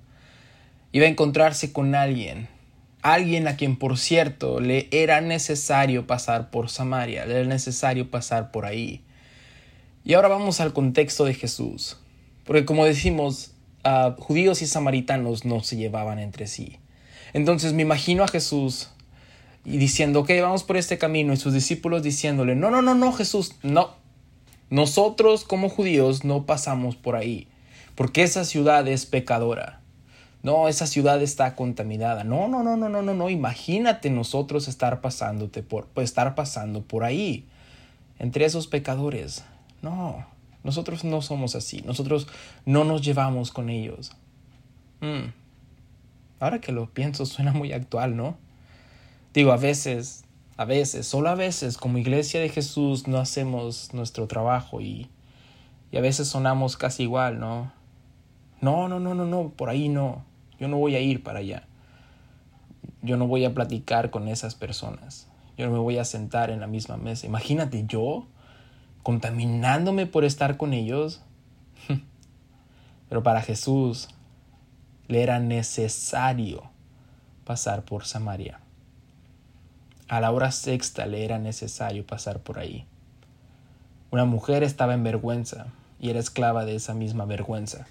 iba 0.93 1.07
a 1.07 1.11
encontrarse 1.11 1.73
con 1.73 1.95
alguien, 1.95 2.49
alguien 3.02 3.49
a 3.49 3.57
quien 3.57 3.76
por 3.76 3.99
cierto 3.99 4.61
le 4.61 4.88
era 4.90 5.21
necesario 5.21 6.07
pasar 6.07 6.50
por 6.50 6.71
Samaria, 6.71 7.26
le 7.26 7.40
era 7.40 7.49
necesario 7.49 8.11
pasar 8.11 8.50
por 8.50 8.64
ahí. 8.64 9.02
Y 10.04 10.14
ahora 10.14 10.28
vamos 10.28 10.61
al 10.61 10.73
contexto 10.73 11.25
de 11.25 11.35
Jesús, 11.35 11.99
porque 12.45 12.66
como 12.66 12.85
decimos, 12.85 13.53
judíos 14.18 14.62
y 14.62 14.66
samaritanos 14.66 15.44
no 15.44 15.62
se 15.62 15.76
llevaban 15.76 16.18
entre 16.18 16.46
sí. 16.46 16.78
Entonces 17.32 17.72
me 17.72 17.82
imagino 17.82 18.24
a 18.24 18.28
Jesús 18.28 18.90
y 19.64 19.78
diciendo, 19.78 20.20
ok, 20.20 20.30
vamos 20.40 20.62
por 20.62 20.76
este 20.76 20.98
camino, 20.98 21.32
y 21.32 21.36
sus 21.36 21.54
discípulos 21.54 22.02
diciéndole, 22.02 22.54
no, 22.54 22.70
no, 22.70 22.82
no, 22.82 22.94
no, 22.94 23.12
Jesús, 23.12 23.56
no. 23.62 23.92
Nosotros 24.70 25.44
como 25.44 25.68
judíos 25.68 26.24
no 26.24 26.46
pasamos 26.46 26.96
por 26.96 27.16
ahí, 27.16 27.48
porque 27.94 28.22
esa 28.22 28.44
ciudad 28.44 28.86
es 28.88 29.06
pecadora. 29.06 29.80
No, 30.42 30.68
esa 30.68 30.86
ciudad 30.86 31.22
está 31.22 31.56
contaminada. 31.56 32.22
No, 32.22 32.48
no, 32.48 32.62
no, 32.62 32.76
no, 32.76 32.90
no, 32.90 33.00
no, 33.00 33.14
no. 33.14 33.30
Imagínate 33.30 34.10
nosotros 34.10 34.68
estar 34.68 35.00
pasándote 35.00 35.62
por, 35.62 35.88
estar 35.96 36.34
pasando 36.34 36.82
por 36.82 37.02
ahí, 37.02 37.46
entre 38.18 38.44
esos 38.44 38.66
pecadores. 38.66 39.42
No, 39.80 40.26
nosotros 40.64 41.04
no 41.04 41.23
somos 41.23 41.54
así. 41.54 41.83
Nosotros 41.83 42.26
no 42.64 42.85
nos 42.85 43.02
llevamos 43.02 43.52
con 43.52 43.68
ellos. 43.68 44.12
Mm. 45.00 45.30
Ahora 46.40 46.61
que 46.61 46.73
lo 46.73 46.90
pienso, 46.90 47.26
suena 47.26 47.52
muy 47.52 47.73
actual, 47.73 48.16
¿no? 48.16 48.37
Digo, 49.35 49.52
a 49.52 49.56
veces, 49.59 50.25
a 50.56 50.64
veces, 50.64 51.06
solo 51.06 51.28
a 51.28 51.35
veces, 51.35 51.76
como 51.76 51.99
iglesia 51.99 52.40
de 52.40 52.49
Jesús 52.49 53.06
no 53.06 53.18
hacemos 53.18 53.92
nuestro 53.92 54.26
trabajo 54.26 54.80
y, 54.80 55.09
y 55.92 55.97
a 55.99 56.00
veces 56.00 56.28
sonamos 56.28 56.76
casi 56.76 57.04
igual, 57.04 57.38
¿no? 57.38 57.71
No, 58.61 58.88
no, 58.88 58.99
no, 58.99 59.14
no, 59.14 59.26
no, 59.26 59.50
por 59.50 59.68
ahí 59.68 59.90
no. 59.90 60.25
Yo 60.59 60.68
no 60.68 60.78
voy 60.78 60.97
a 60.97 61.00
ir 61.00 61.23
para 61.23 61.40
allá. 61.40 61.66
Yo 63.02 63.18
no 63.18 63.26
voy 63.26 63.44
a 63.44 63.52
platicar 63.52 64.11
con 64.11 64.28
esas 64.28 64.54
personas. 64.54 65.28
Yo 65.59 65.66
no 65.66 65.73
me 65.73 65.78
voy 65.78 65.99
a 65.99 66.04
sentar 66.06 66.50
en 66.50 66.61
la 66.61 66.66
misma 66.66 66.97
mesa. 66.97 67.26
Imagínate 67.26 67.85
yo 67.87 68.26
contaminándome 69.04 70.06
por 70.06 70.25
estar 70.25 70.56
con 70.56 70.73
ellos. 70.73 71.23
Pero 73.08 73.23
para 73.23 73.42
Jesús 73.42 74.08
le 75.06 75.23
era 75.23 75.38
necesario 75.38 76.64
pasar 77.44 77.84
por 77.84 78.06
Samaria. 78.06 78.58
A 80.08 80.20
la 80.20 80.32
hora 80.32 80.50
sexta 80.50 81.06
le 81.06 81.25
era 81.25 81.38
necesario 81.38 82.04
pasar 82.06 82.40
por 82.40 82.58
ahí. 82.58 82.87
Una 84.11 84.25
mujer 84.25 84.62
estaba 84.62 84.94
en 84.94 85.04
vergüenza 85.04 85.66
y 86.00 86.11
era 86.11 86.18
esclava 86.18 86.64
de 86.64 86.75
esa 86.75 86.94
misma 86.94 87.26
vergüenza. 87.26 87.87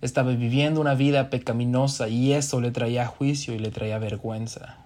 Estaba 0.00 0.30
viviendo 0.32 0.80
una 0.80 0.94
vida 0.94 1.30
pecaminosa 1.30 2.08
y 2.08 2.32
eso 2.32 2.60
le 2.60 2.70
traía 2.70 3.06
juicio 3.06 3.54
y 3.54 3.58
le 3.58 3.70
traía 3.70 3.98
vergüenza. 3.98 4.78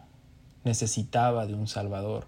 Necesitaba 0.65 1.47
de 1.47 1.55
un 1.55 1.69
Salvador. 1.69 2.27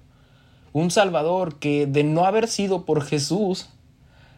Un 0.72 0.90
Salvador 0.90 1.58
que 1.58 1.86
de 1.86 2.04
no 2.04 2.24
haber 2.24 2.48
sido 2.48 2.84
por 2.84 3.02
Jesús, 3.02 3.68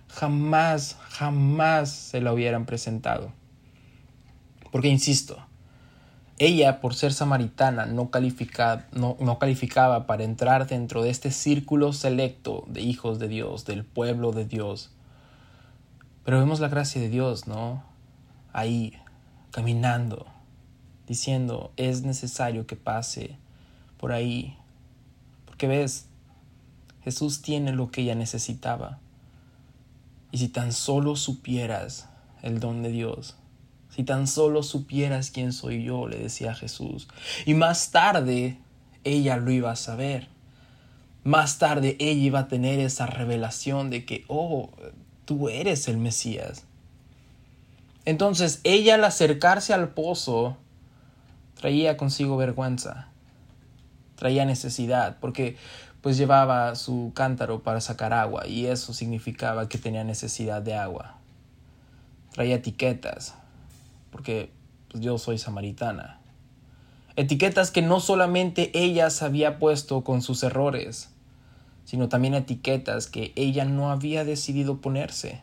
jamás, 0.08 0.96
jamás 1.08 1.90
se 1.90 2.20
la 2.20 2.32
hubieran 2.32 2.66
presentado. 2.66 3.32
Porque, 4.70 4.88
insisto, 4.88 5.38
ella, 6.38 6.80
por 6.80 6.94
ser 6.94 7.12
samaritana, 7.12 7.87
no, 7.87 8.08
no, 9.20 9.38
calificaba 9.38 10.06
para 10.06 10.25
entrar 10.25 10.66
dentro 10.66 11.02
de 11.02 11.10
este 11.10 11.30
círculo 11.30 11.92
selecto 11.92 12.64
de 12.68 12.80
hijos 12.80 13.18
de 13.18 13.28
Dios, 13.28 13.64
del 13.64 13.84
pueblo 13.84 14.32
de 14.32 14.44
Dios. 14.44 14.90
Pero 16.25 16.38
vemos 16.38 16.60
la 16.60 16.68
gracia 16.68 17.00
de 17.00 17.08
Dios, 17.08 17.46
¿no? 17.46 17.82
Ahí, 18.52 18.94
caminando, 19.50 20.26
diciendo, 21.06 21.72
es 21.76 22.02
necesario 22.02 22.66
que 22.66 22.76
pase 22.76 23.37
por 23.99 24.12
ahí. 24.12 24.56
Porque 25.44 25.66
ves, 25.66 26.08
Jesús 27.04 27.42
tiene 27.42 27.73
lo 27.73 27.90
que 27.90 28.02
ella 28.02 28.14
necesitaba. 28.14 28.99
Y 30.33 30.38
si 30.38 30.49
tan 30.49 30.73
solo 30.73 31.16
supieras 31.16 32.09
el 32.42 32.61
don 32.61 32.83
de 32.83 32.90
Dios, 32.90 33.37
si 33.95 34.04
tan 34.04 34.26
solo 34.26 34.62
supieras 34.62 35.30
quién 35.30 35.52
soy 35.52 35.83
yo, 35.83 36.07
le 36.07 36.19
decía 36.19 36.54
Jesús. 36.54 37.09
Y 37.45 37.54
más 37.54 37.90
tarde 37.90 38.59
ella 39.04 39.37
lo 39.37 39.50
iba 39.50 39.73
a 39.73 39.76
saber. 39.76 40.28
Más 41.25 41.59
tarde 41.59 41.97
ella 41.99 42.23
iba 42.23 42.38
a 42.40 42.49
tener 42.49 42.78
esa 42.78 43.07
revelación 43.07 43.90
de 43.90 44.04
que, 44.04 44.25
oh, 44.28 44.71
tú 45.25 45.49
eres 45.49 45.88
el 45.88 45.99
Mesías. 45.99 46.64
Entonces 48.04 48.61
ella 48.64 48.95
al 48.95 49.04
acercarse 49.04 49.75
al 49.75 49.90
pozo 49.90 50.57
traía 51.54 51.97
consigo 51.97 52.37
vergüenza, 52.37 53.09
traía 54.16 54.45
necesidad, 54.47 55.19
porque 55.21 55.57
pues 56.02 56.16
llevaba 56.16 56.75
su 56.75 57.12
cántaro 57.14 57.62
para 57.62 57.80
sacar 57.80 58.12
agua 58.12 58.47
y 58.47 58.66
eso 58.66 58.92
significaba 58.92 59.69
que 59.69 59.78
tenía 59.78 60.04
necesidad 60.04 60.62
de 60.62 60.75
agua. 60.75 61.19
Traía 62.33 62.57
etiquetas, 62.57 63.35
porque 64.11 64.52
pues, 64.90 65.02
yo 65.02 65.19
soy 65.19 65.38
samaritana. 65.38 66.21
Etiquetas 67.16 67.71
que 67.71 67.83
no 67.83 68.00
solamente 68.00 68.71
ella 68.73 69.11
se 69.11 69.25
había 69.25 69.59
puesto 69.59 70.02
con 70.04 70.23
sus 70.23 70.42
errores, 70.42 71.11
sino 71.85 72.09
también 72.09 72.35
etiquetas 72.35 73.09
que 73.09 73.33
ella 73.37 73.64
no 73.64 73.90
había 73.90 74.25
decidido 74.25 74.80
ponerse, 74.80 75.42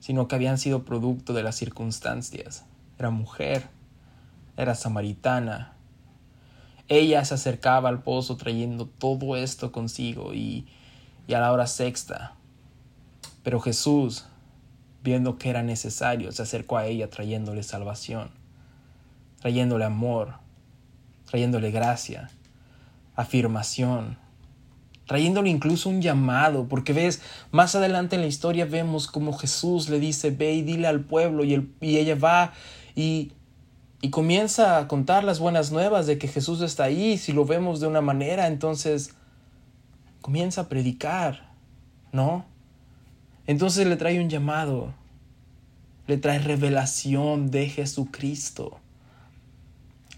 sino 0.00 0.26
que 0.26 0.34
habían 0.34 0.58
sido 0.58 0.84
producto 0.84 1.34
de 1.34 1.42
las 1.42 1.56
circunstancias. 1.56 2.64
Era 2.98 3.10
mujer, 3.10 3.68
era 4.56 4.74
samaritana. 4.74 5.74
Ella 6.88 7.24
se 7.24 7.34
acercaba 7.34 7.88
al 7.88 8.02
pozo 8.02 8.36
trayendo 8.36 8.86
todo 8.86 9.36
esto 9.36 9.72
consigo 9.72 10.34
y, 10.34 10.66
y 11.26 11.34
a 11.34 11.40
la 11.40 11.52
hora 11.52 11.66
sexta. 11.66 12.34
Pero 13.42 13.60
Jesús, 13.60 14.26
viendo 15.02 15.38
que 15.38 15.50
era 15.50 15.62
necesario, 15.62 16.32
se 16.32 16.42
acercó 16.42 16.78
a 16.78 16.86
ella 16.86 17.10
trayéndole 17.10 17.62
salvación, 17.62 18.30
trayéndole 19.40 19.84
amor, 19.84 20.34
trayéndole 21.26 21.70
gracia, 21.70 22.30
afirmación, 23.14 24.16
trayéndole 25.06 25.50
incluso 25.50 25.88
un 25.88 26.02
llamado, 26.02 26.68
porque 26.68 26.92
ves, 26.92 27.22
más 27.50 27.74
adelante 27.74 28.16
en 28.16 28.22
la 28.22 28.28
historia 28.28 28.66
vemos 28.66 29.06
como 29.06 29.32
Jesús 29.32 29.88
le 29.88 29.98
dice, 30.00 30.30
ve 30.30 30.52
y 30.52 30.62
dile 30.62 30.86
al 30.86 31.00
pueblo, 31.00 31.44
y, 31.44 31.54
el, 31.54 31.72
y 31.80 31.96
ella 31.96 32.14
va 32.14 32.52
y, 32.94 33.32
y 34.00 34.10
comienza 34.10 34.78
a 34.78 34.88
contar 34.88 35.24
las 35.24 35.40
buenas 35.40 35.72
nuevas 35.72 36.06
de 36.06 36.18
que 36.18 36.28
Jesús 36.28 36.60
está 36.60 36.84
ahí, 36.84 37.18
si 37.18 37.32
lo 37.32 37.44
vemos 37.44 37.80
de 37.80 37.86
una 37.86 38.00
manera, 38.00 38.46
entonces 38.46 39.14
comienza 40.20 40.62
a 40.62 40.68
predicar, 40.68 41.52
¿no? 42.12 42.44
Entonces 43.46 43.86
le 43.86 43.96
trae 43.96 44.20
un 44.20 44.28
llamado, 44.28 44.92
le 46.06 46.16
trae 46.16 46.38
revelación 46.38 47.50
de 47.50 47.68
Jesucristo, 47.68 48.78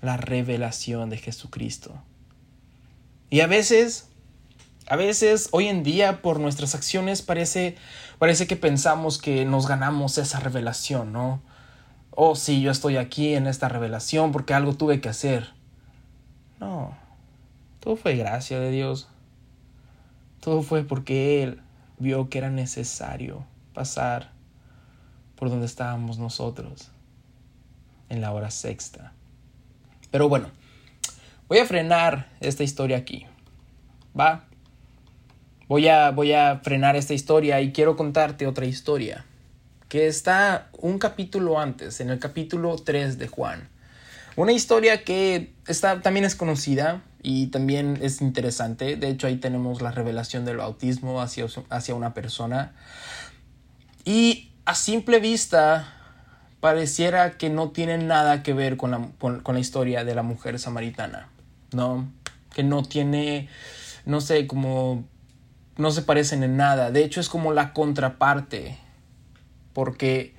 la 0.02 0.16
revelación 0.16 1.10
de 1.10 1.16
Jesucristo. 1.18 1.94
Y 3.30 3.40
a 3.40 3.46
veces 3.46 4.10
a 4.90 4.96
veces, 4.96 5.50
hoy 5.52 5.68
en 5.68 5.84
día, 5.84 6.20
por 6.20 6.40
nuestras 6.40 6.74
acciones, 6.74 7.22
parece, 7.22 7.76
parece 8.18 8.48
que 8.48 8.56
pensamos 8.56 9.18
que 9.18 9.44
nos 9.44 9.68
ganamos 9.68 10.18
esa 10.18 10.40
revelación, 10.40 11.12
¿no? 11.12 11.40
Oh, 12.10 12.34
sí, 12.34 12.60
yo 12.60 12.70
estoy 12.70 12.96
aquí 12.96 13.34
en 13.34 13.46
esta 13.46 13.68
revelación 13.68 14.32
porque 14.32 14.54
algo 14.54 14.74
tuve 14.74 15.00
que 15.00 15.08
hacer. 15.08 15.50
No, 16.58 16.96
todo 17.80 17.96
fue 17.96 18.16
gracia 18.16 18.60
de 18.60 18.70
Dios. 18.70 19.08
Todo 20.40 20.62
fue 20.62 20.84
porque 20.84 21.42
Él 21.42 21.62
vio 21.98 22.28
que 22.28 22.38
era 22.38 22.50
necesario 22.50 23.44
pasar 23.74 24.32
por 25.36 25.50
donde 25.50 25.66
estábamos 25.66 26.18
nosotros 26.18 26.90
en 28.08 28.20
la 28.20 28.32
hora 28.32 28.50
sexta. 28.50 29.12
Pero 30.10 30.28
bueno, 30.28 30.48
voy 31.48 31.58
a 31.58 31.66
frenar 31.66 32.28
esta 32.40 32.64
historia 32.64 32.96
aquí. 32.96 33.26
¿Va? 34.18 34.44
voy 35.70 35.86
a, 35.86 36.10
voy 36.10 36.32
a 36.32 36.58
frenar 36.64 36.96
esta 36.96 37.14
historia 37.14 37.60
y 37.60 37.70
quiero 37.70 37.96
contarte 37.96 38.48
otra 38.48 38.66
historia 38.66 39.24
que 39.90 40.06
está 40.06 40.68
un 40.78 41.00
capítulo 41.00 41.58
antes, 41.58 42.00
en 42.00 42.10
el 42.10 42.20
capítulo 42.20 42.76
3 42.76 43.18
de 43.18 43.26
Juan. 43.26 43.68
Una 44.36 44.52
historia 44.52 45.02
que 45.02 45.52
está, 45.66 46.00
también 46.00 46.24
es 46.24 46.36
conocida 46.36 47.02
y 47.24 47.48
también 47.48 47.98
es 48.00 48.20
interesante. 48.20 48.94
De 48.94 49.08
hecho, 49.08 49.26
ahí 49.26 49.38
tenemos 49.38 49.82
la 49.82 49.90
revelación 49.90 50.44
del 50.44 50.58
bautismo 50.58 51.20
hacia, 51.20 51.44
hacia 51.70 51.96
una 51.96 52.14
persona. 52.14 52.72
Y 54.04 54.52
a 54.64 54.76
simple 54.76 55.18
vista 55.18 55.92
pareciera 56.60 57.32
que 57.32 57.50
no 57.50 57.70
tiene 57.70 57.98
nada 57.98 58.44
que 58.44 58.54
ver 58.54 58.76
con 58.76 58.92
la, 58.92 59.08
con 59.18 59.54
la 59.54 59.60
historia 59.60 60.04
de 60.04 60.14
la 60.14 60.22
mujer 60.22 60.60
samaritana. 60.60 61.28
¿No? 61.72 62.08
Que 62.54 62.62
no 62.62 62.84
tiene, 62.84 63.48
no 64.06 64.20
sé, 64.20 64.46
como 64.46 65.04
no 65.76 65.90
se 65.90 66.02
parecen 66.02 66.44
en 66.44 66.56
nada. 66.56 66.92
De 66.92 67.02
hecho, 67.02 67.20
es 67.20 67.28
como 67.28 67.52
la 67.52 67.72
contraparte. 67.72 68.78
Porque 69.72 70.34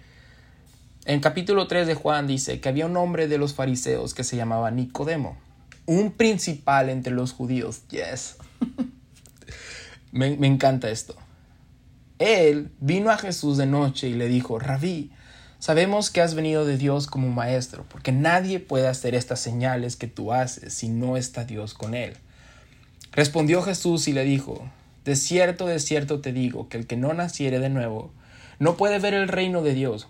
en 1.05 1.19
capítulo 1.19 1.67
3 1.67 1.87
de 1.87 1.95
Juan 1.95 2.27
dice 2.27 2.59
que 2.59 2.69
había 2.69 2.85
un 2.85 2.97
hombre 2.97 3.27
de 3.27 3.37
los 3.37 3.53
fariseos 3.53 4.13
que 4.13 4.23
se 4.23 4.35
llamaba 4.35 4.71
Nicodemo, 4.71 5.37
un 5.85 6.11
principal 6.11 6.89
entre 6.89 7.13
los 7.13 7.33
judíos. 7.33 7.87
Yes. 7.89 8.37
me, 10.11 10.37
me 10.37 10.47
encanta 10.47 10.89
esto. 10.89 11.15
Él 12.19 12.71
vino 12.79 13.09
a 13.09 13.17
Jesús 13.17 13.57
de 13.57 13.65
noche 13.65 14.07
y 14.07 14.13
le 14.13 14.27
dijo, 14.27 14.59
Rabí, 14.59 15.11
sabemos 15.57 16.11
que 16.11 16.21
has 16.21 16.35
venido 16.35 16.65
de 16.65 16.77
Dios 16.77 17.07
como 17.07 17.29
maestro, 17.29 17.83
porque 17.89 18.11
nadie 18.11 18.59
puede 18.59 18.87
hacer 18.87 19.15
estas 19.15 19.39
señales 19.39 19.95
que 19.95 20.07
tú 20.07 20.33
haces 20.33 20.73
si 20.73 20.89
no 20.89 21.17
está 21.17 21.45
Dios 21.45 21.73
con 21.73 21.95
él. 21.95 22.13
Respondió 23.11 23.61
Jesús 23.61 24.07
y 24.07 24.13
le 24.13 24.23
dijo, 24.23 24.69
de 25.03 25.15
cierto, 25.15 25.65
de 25.65 25.79
cierto 25.79 26.21
te 26.21 26.31
digo, 26.31 26.69
que 26.69 26.77
el 26.77 26.87
que 26.87 26.95
no 26.95 27.13
naciere 27.13 27.59
de 27.59 27.69
nuevo, 27.69 28.13
no 28.61 28.77
puede 28.77 28.99
ver 28.99 29.15
el 29.15 29.27
reino 29.27 29.63
de 29.63 29.73
Dios. 29.73 30.07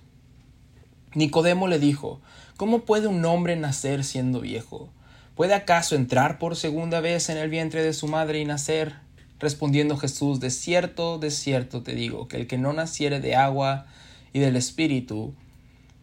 Nicodemo 1.15 1.69
le 1.69 1.79
dijo, 1.79 2.19
¿Cómo 2.57 2.83
puede 2.83 3.07
un 3.07 3.23
hombre 3.23 3.55
nacer 3.55 4.03
siendo 4.03 4.41
viejo? 4.41 4.89
¿Puede 5.35 5.53
acaso 5.53 5.95
entrar 5.95 6.37
por 6.37 6.57
segunda 6.57 6.99
vez 6.99 7.29
en 7.29 7.37
el 7.37 7.49
vientre 7.49 7.81
de 7.81 7.93
su 7.93 8.09
madre 8.09 8.41
y 8.41 8.45
nacer? 8.45 8.95
Respondiendo 9.39 9.95
Jesús, 9.95 10.41
de 10.41 10.49
cierto, 10.49 11.17
de 11.17 11.31
cierto 11.31 11.81
te 11.81 11.95
digo, 11.95 12.27
que 12.27 12.35
el 12.35 12.47
que 12.47 12.57
no 12.57 12.73
naciere 12.73 13.21
de 13.21 13.37
agua 13.37 13.85
y 14.33 14.39
del 14.39 14.57
Espíritu, 14.57 15.33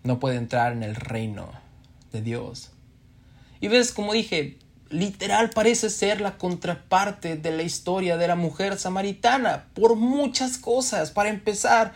no 0.02 0.18
puede 0.18 0.37
entrar 0.37 0.72
en 0.72 0.82
el 0.82 0.94
reino 0.94 1.50
de 2.12 2.22
Dios. 2.22 2.70
Y 3.61 3.68
ves, 3.68 3.92
como 3.92 4.14
dije, 4.14 4.56
literal 4.88 5.50
parece 5.50 5.90
ser 5.90 6.22
la 6.22 6.38
contraparte 6.38 7.37
de 7.37 7.50
la 7.50 7.62
historia 7.62 8.16
de 8.16 8.26
la 8.26 8.37
mujer 8.37 8.78
samaritana 8.78 9.66
por 9.74 9.96
muchas 9.96 10.56
cosas. 10.56 11.11
Para 11.11 11.28
empezar, 11.28 11.92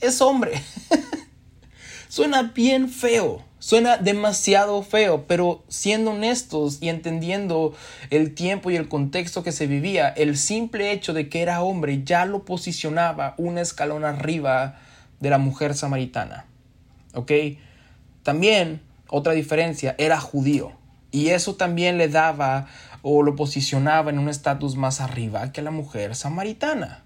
es 0.00 0.20
hombre. 0.20 0.62
suena 2.08 2.42
bien 2.42 2.88
feo, 2.88 3.44
suena 3.58 3.96
demasiado 3.96 4.82
feo, 4.82 5.26
pero 5.28 5.62
siendo 5.68 6.10
honestos 6.10 6.78
y 6.80 6.88
entendiendo 6.88 7.74
el 8.10 8.34
tiempo 8.34 8.70
y 8.70 8.76
el 8.76 8.88
contexto 8.88 9.42
que 9.42 9.52
se 9.52 9.66
vivía, 9.66 10.08
el 10.08 10.36
simple 10.36 10.92
hecho 10.92 11.12
de 11.12 11.28
que 11.28 11.42
era 11.42 11.62
hombre 11.62 12.02
ya 12.04 12.24
lo 12.24 12.44
posicionaba 12.44 13.34
un 13.38 13.58
escalón 13.58 14.04
arriba 14.04 14.80
de 15.20 15.30
la 15.30 15.38
mujer 15.38 15.74
samaritana. 15.74 16.46
¿Ok? 17.14 17.30
También, 18.22 18.82
otra 19.08 19.32
diferencia, 19.32 19.94
era 19.98 20.20
judío. 20.20 20.72
Y 21.12 21.28
eso 21.28 21.56
también 21.56 21.98
le 21.98 22.08
daba 22.08 22.68
o 23.02 23.22
lo 23.22 23.36
posicionaba 23.36 24.10
en 24.10 24.18
un 24.18 24.28
estatus 24.28 24.76
más 24.76 25.00
arriba 25.00 25.52
que 25.52 25.62
la 25.62 25.70
mujer 25.70 26.14
samaritana. 26.14 27.04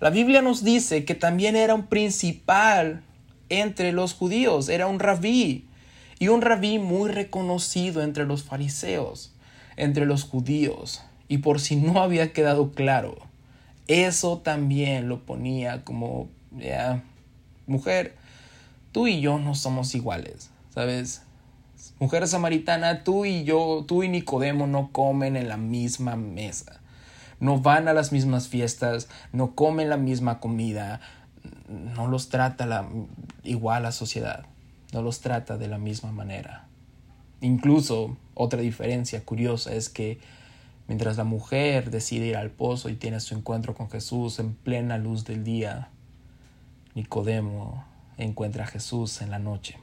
La 0.00 0.08
Biblia 0.10 0.40
nos 0.40 0.64
dice 0.64 1.04
que 1.04 1.14
también 1.14 1.56
era 1.56 1.74
un 1.74 1.86
principal 1.86 3.02
entre 3.50 3.92
los 3.92 4.14
judíos, 4.14 4.70
era 4.70 4.86
un 4.86 4.98
rabí, 4.98 5.66
y 6.18 6.28
un 6.28 6.42
rabí 6.42 6.78
muy 6.78 7.10
reconocido 7.10 8.02
entre 8.02 8.24
los 8.24 8.42
fariseos, 8.42 9.32
entre 9.76 10.06
los 10.06 10.24
judíos. 10.24 11.02
Y 11.28 11.38
por 11.38 11.60
si 11.60 11.76
no 11.76 12.02
había 12.02 12.32
quedado 12.32 12.72
claro, 12.72 13.18
eso 13.88 14.38
también 14.38 15.08
lo 15.08 15.24
ponía 15.24 15.84
como, 15.84 16.28
ya, 16.56 17.02
mujer, 17.66 18.16
tú 18.92 19.06
y 19.06 19.20
yo 19.20 19.38
no 19.38 19.54
somos 19.54 19.94
iguales, 19.94 20.50
¿sabes? 20.74 21.22
Mujer 21.98 22.26
samaritana, 22.26 23.04
tú 23.04 23.24
y 23.24 23.44
yo, 23.44 23.84
tú 23.86 24.02
y 24.02 24.08
Nicodemo 24.08 24.66
no 24.66 24.90
comen 24.92 25.36
en 25.36 25.48
la 25.48 25.56
misma 25.56 26.16
mesa. 26.16 26.79
No 27.40 27.58
van 27.60 27.88
a 27.88 27.94
las 27.94 28.12
mismas 28.12 28.48
fiestas, 28.48 29.08
no 29.32 29.54
comen 29.54 29.88
la 29.88 29.96
misma 29.96 30.38
comida, 30.40 31.00
no 31.68 32.06
los 32.06 32.28
trata 32.28 32.66
la, 32.66 32.88
igual 33.42 33.82
la 33.82 33.92
sociedad, 33.92 34.44
no 34.92 35.02
los 35.02 35.20
trata 35.20 35.56
de 35.56 35.68
la 35.68 35.78
misma 35.78 36.12
manera. 36.12 36.68
Incluso 37.40 38.16
otra 38.34 38.60
diferencia 38.60 39.24
curiosa 39.24 39.72
es 39.72 39.88
que 39.88 40.20
mientras 40.88 41.16
la 41.16 41.24
mujer 41.24 41.90
decide 41.90 42.26
ir 42.26 42.36
al 42.36 42.50
pozo 42.50 42.88
y 42.90 42.96
tiene 42.96 43.20
su 43.20 43.34
encuentro 43.34 43.74
con 43.74 43.90
Jesús 43.90 44.38
en 44.38 44.54
plena 44.54 44.98
luz 44.98 45.24
del 45.24 45.42
día, 45.42 45.88
Nicodemo 46.94 47.84
encuentra 48.18 48.64
a 48.64 48.66
Jesús 48.66 49.22
en 49.22 49.30
la 49.30 49.38
noche. 49.38 49.78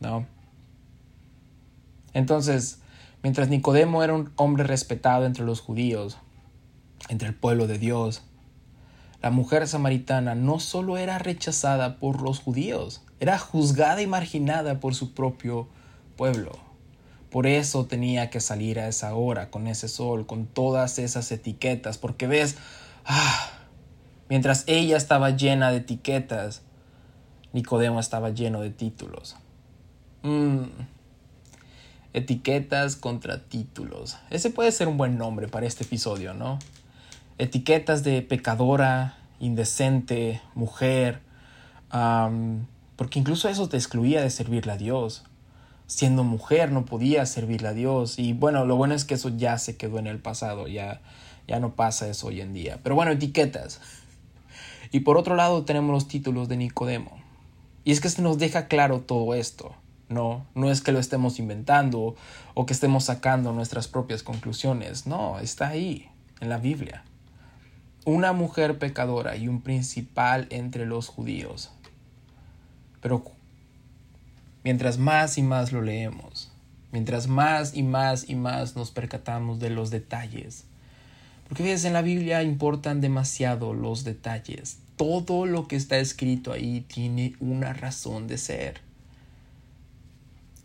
¿No? 0.00 0.26
Entonces, 2.12 2.80
mientras 3.22 3.48
Nicodemo 3.48 4.02
era 4.02 4.14
un 4.14 4.30
hombre 4.36 4.64
respetado 4.64 5.24
entre 5.24 5.44
los 5.44 5.60
judíos, 5.60 6.18
entre 7.08 7.28
el 7.28 7.34
pueblo 7.34 7.66
de 7.66 7.78
Dios, 7.78 8.22
la 9.22 9.30
mujer 9.30 9.66
samaritana 9.66 10.34
no 10.34 10.60
solo 10.60 10.96
era 10.96 11.18
rechazada 11.18 11.98
por 11.98 12.22
los 12.22 12.38
judíos, 12.38 13.02
era 13.20 13.38
juzgada 13.38 14.00
y 14.02 14.06
marginada 14.06 14.80
por 14.80 14.94
su 14.94 15.14
propio 15.14 15.68
pueblo. 16.16 16.58
Por 17.30 17.46
eso 17.46 17.86
tenía 17.86 18.30
que 18.30 18.40
salir 18.40 18.78
a 18.78 18.88
esa 18.88 19.14
hora, 19.14 19.50
con 19.50 19.66
ese 19.66 19.88
sol, 19.88 20.26
con 20.26 20.46
todas 20.46 20.98
esas 20.98 21.30
etiquetas, 21.30 21.98
porque 21.98 22.26
ves, 22.26 22.56
ah, 23.04 23.50
mientras 24.28 24.64
ella 24.66 24.96
estaba 24.96 25.30
llena 25.30 25.70
de 25.70 25.78
etiquetas, 25.78 26.62
Nicodemo 27.52 28.00
estaba 28.00 28.30
lleno 28.30 28.60
de 28.60 28.70
títulos. 28.70 29.36
Mm, 30.22 30.64
Etiquetas 32.14 32.96
contra 32.96 33.44
títulos. 33.44 34.16
Ese 34.30 34.50
puede 34.50 34.72
ser 34.72 34.88
un 34.88 34.96
buen 34.96 35.18
nombre 35.18 35.46
para 35.46 35.66
este 35.66 35.84
episodio, 35.84 36.34
¿no? 36.34 36.58
Etiquetas 37.38 38.02
de 38.02 38.20
pecadora, 38.22 39.16
indecente, 39.38 40.42
mujer, 40.54 41.20
porque 42.96 43.18
incluso 43.18 43.48
eso 43.48 43.68
te 43.68 43.76
excluía 43.76 44.20
de 44.20 44.30
servirle 44.30 44.72
a 44.72 44.76
Dios. 44.76 45.24
Siendo 45.86 46.24
mujer 46.24 46.70
no 46.72 46.84
podías 46.84 47.30
servirle 47.30 47.68
a 47.68 47.72
Dios. 47.72 48.18
Y 48.18 48.32
bueno, 48.32 48.66
lo 48.66 48.76
bueno 48.76 48.94
es 48.94 49.04
que 49.04 49.14
eso 49.14 49.30
ya 49.30 49.56
se 49.58 49.76
quedó 49.76 49.98
en 49.98 50.06
el 50.06 50.18
pasado, 50.18 50.66
ya, 50.66 51.00
ya 51.46 51.60
no 51.60 51.74
pasa 51.74 52.08
eso 52.08 52.26
hoy 52.26 52.40
en 52.40 52.52
día. 52.52 52.80
Pero 52.82 52.94
bueno, 52.94 53.12
etiquetas. 53.12 53.80
Y 54.90 55.00
por 55.00 55.18
otro 55.18 55.36
lado 55.36 55.66
tenemos 55.66 55.92
los 55.92 56.08
títulos 56.08 56.48
de 56.48 56.56
Nicodemo. 56.56 57.18
Y 57.84 57.92
es 57.92 58.00
que 58.00 58.08
se 58.08 58.22
nos 58.22 58.38
deja 58.38 58.68
claro 58.68 59.00
todo 59.00 59.34
esto. 59.34 59.74
No, 60.08 60.46
no 60.54 60.70
es 60.70 60.80
que 60.80 60.92
lo 60.92 60.98
estemos 60.98 61.38
inventando 61.38 62.16
o 62.54 62.64
que 62.64 62.72
estemos 62.72 63.04
sacando 63.04 63.52
nuestras 63.52 63.86
propias 63.86 64.22
conclusiones. 64.22 65.06
No, 65.06 65.38
está 65.40 65.68
ahí, 65.68 66.08
en 66.40 66.48
la 66.48 66.56
Biblia. 66.56 67.04
Una 68.08 68.32
mujer 68.32 68.78
pecadora 68.78 69.36
y 69.36 69.48
un 69.48 69.60
principal 69.60 70.46
entre 70.48 70.86
los 70.86 71.08
judíos. 71.08 71.70
Pero 73.02 73.22
mientras 74.64 74.96
más 74.96 75.36
y 75.36 75.42
más 75.42 75.72
lo 75.72 75.82
leemos, 75.82 76.50
mientras 76.90 77.28
más 77.28 77.76
y 77.76 77.82
más 77.82 78.26
y 78.26 78.34
más 78.34 78.76
nos 78.76 78.92
percatamos 78.92 79.58
de 79.58 79.68
los 79.68 79.90
detalles, 79.90 80.64
porque 81.46 81.64
ves, 81.64 81.84
en 81.84 81.92
la 81.92 82.00
Biblia 82.00 82.42
importan 82.42 83.02
demasiado 83.02 83.74
los 83.74 84.04
detalles. 84.04 84.78
Todo 84.96 85.44
lo 85.44 85.68
que 85.68 85.76
está 85.76 85.98
escrito 85.98 86.52
ahí 86.52 86.86
tiene 86.88 87.34
una 87.40 87.74
razón 87.74 88.26
de 88.26 88.38
ser. 88.38 88.80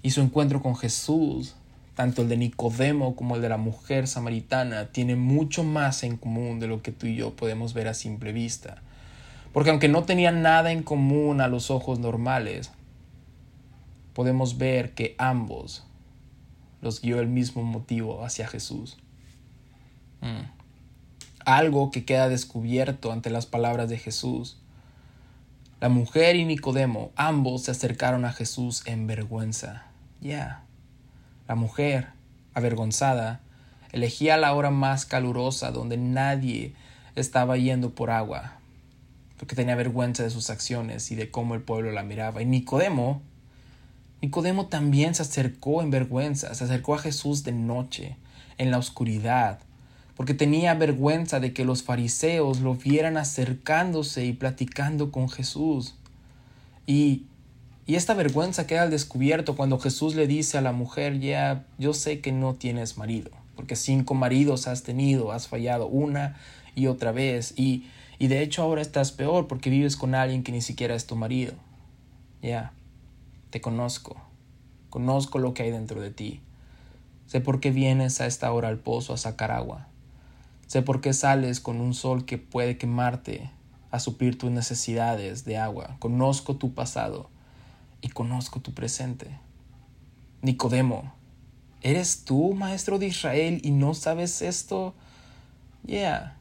Y 0.02 0.12
su 0.12 0.22
encuentro 0.22 0.62
con 0.62 0.78
Jesús, 0.78 1.56
tanto 1.96 2.24
el 2.24 2.30
de 2.30 2.38
Nicodemo 2.38 3.16
como 3.16 3.36
el 3.36 3.42
de 3.42 3.50
la 3.50 3.58
mujer 3.58 4.08
samaritana, 4.08 4.92
tiene 4.92 5.16
mucho 5.16 5.64
más 5.64 6.04
en 6.04 6.18
común 6.18 6.60
de 6.60 6.68
lo 6.68 6.82
que 6.82 6.92
tú 6.92 7.06
y 7.06 7.16
yo 7.16 7.36
podemos 7.36 7.74
ver 7.74 7.88
a 7.88 7.94
simple 7.94 8.32
vista. 8.32 8.82
Porque 9.52 9.70
aunque 9.70 9.88
no 9.88 10.04
tenían 10.04 10.42
nada 10.42 10.72
en 10.72 10.82
común 10.82 11.40
a 11.40 11.48
los 11.48 11.70
ojos 11.70 12.00
normales, 12.00 12.72
podemos 14.14 14.58
ver 14.58 14.94
que 14.94 15.16
ambos 15.20 15.86
los 16.82 17.02
guió 17.02 17.20
el 17.20 17.28
mismo 17.28 17.64
motivo 17.64 18.26
hacia 18.26 18.48
Jesús. 18.48 18.98
Mm. 20.22 20.50
Algo 21.46 21.92
que 21.92 22.06
queda 22.06 22.30
descubierto 22.30 23.12
ante 23.12 23.30
las 23.30 23.46
palabras 23.46 23.90
de 23.90 23.98
Jesús. 23.98 24.58
La 25.80 25.90
mujer 25.90 26.36
y 26.38 26.46
Nicodemo, 26.46 27.12
ambos 27.16 27.64
se 27.64 27.72
acercaron 27.72 28.26
a 28.26 28.34
Jesús 28.34 28.84
en 28.86 29.06
vergüenza. 29.06 29.86
Ya. 30.22 30.63
La 31.48 31.56
mujer, 31.56 32.10
avergonzada, 32.54 33.42
elegía 33.92 34.38
la 34.38 34.54
hora 34.54 34.72
más 34.72 35.06
calurosa 35.06 35.72
donde 35.72 35.98
nadie 35.98 36.74
estaba 37.16 37.58
yendo 37.58 37.92
por 37.92 38.10
agua, 38.10 38.58
porque 39.38 39.56
tenía 39.56 39.76
vergüenza 39.76 40.24
de 40.24 40.30
sus 40.30 40.50
acciones 40.50 41.12
y 41.12 41.16
de 41.16 41.30
cómo 41.30 41.56
el 41.56 41.62
pueblo 41.62 41.92
la 41.92 42.04
miraba. 42.04 42.42
Y 42.42 42.46
Nicodemo, 42.46 43.22
Nicodemo 44.22 44.68
también 44.68 45.16
se 45.16 45.22
acercó 45.22 45.82
en 45.82 45.92
vergüenza, 45.92 46.54
se 46.56 46.64
acercó 46.64 46.96
a 46.96 47.00
Jesús 47.00 47.44
de 47.44 47.52
noche, 47.52 48.16
en 48.58 48.72
la 48.72 48.78
oscuridad, 48.78 49.60
porque 50.16 50.34
tenía 50.34 50.74
vergüenza 50.76 51.40
de 51.40 51.54
que 51.54 51.66
los 51.66 51.84
fariseos 51.84 52.60
lo 52.60 52.76
vieran 52.76 53.18
acercándose 53.18 54.26
y 54.26 54.34
platicando 54.34 55.12
con 55.12 55.30
Jesús. 55.30 55.96
Y 56.86 57.24
y 57.86 57.96
esta 57.96 58.14
vergüenza 58.14 58.66
queda 58.66 58.84
al 58.84 58.92
descubierto 58.92 59.58
cuando 59.58 59.78
Jesús 59.78 60.16
le 60.16 60.26
dice 60.26 60.58
a 60.58 60.62
la 60.62 60.72
mujer, 60.72 61.20
ya, 61.20 61.66
yo 61.78 61.94
sé 61.94 62.22
que 62.22 62.32
no 62.32 62.54
tienes 62.54 62.98
marido, 62.98 63.32
porque 63.56 63.76
cinco 63.76 64.14
maridos 64.14 64.68
has 64.68 64.84
tenido, 64.84 65.34
has 65.34 65.50
fallado 65.50 65.88
una 65.88 66.38
y 66.76 66.88
otra 66.88 67.12
vez, 67.12 67.54
y, 67.58 67.86
y 68.20 68.28
de 68.28 68.42
hecho 68.42 68.64
ahora 68.64 68.82
estás 68.82 69.12
peor 69.12 69.48
porque 69.48 69.70
vives 69.70 69.98
con 69.98 70.16
alguien 70.16 70.44
que 70.44 70.54
ni 70.54 70.62
siquiera 70.62 70.96
es 70.96 71.08
tu 71.08 71.18
marido. 71.18 71.54
Ya, 72.42 72.72
te 73.50 73.60
conozco, 73.60 74.16
conozco 74.90 75.40
lo 75.40 75.54
que 75.54 75.64
hay 75.64 75.72
dentro 75.72 76.00
de 76.00 76.12
ti. 76.12 76.40
Sé 77.26 77.42
por 77.42 77.60
qué 77.60 77.72
vienes 77.72 78.22
a 78.22 78.28
esta 78.28 78.52
hora 78.54 78.70
al 78.70 78.78
pozo 78.78 79.14
a 79.14 79.18
sacar 79.18 79.52
agua. 79.52 79.88
Sé 80.68 80.82
por 80.84 81.02
qué 81.02 81.12
sales 81.12 81.60
con 81.60 81.82
un 81.82 81.94
sol 81.94 82.26
que 82.26 82.38
puede 82.38 82.78
quemarte 82.78 83.52
a 83.92 84.00
suplir 84.00 84.38
tus 84.38 84.52
necesidades 84.52 85.44
de 85.44 85.58
agua. 85.58 85.98
Conozco 86.00 86.56
tu 86.56 86.74
pasado 86.74 87.30
y 88.04 88.10
conozco 88.10 88.60
tu 88.60 88.74
presente. 88.74 89.40
Nicodemo, 90.42 91.14
¿eres 91.82 92.26
tú, 92.26 92.54
maestro 92.54 93.00
de 93.00 93.08
Israel, 93.08 93.62
y 93.64 93.72
no 93.72 93.94
sabes 93.94 94.42
esto? 94.42 94.94
Yeah, 95.86 96.38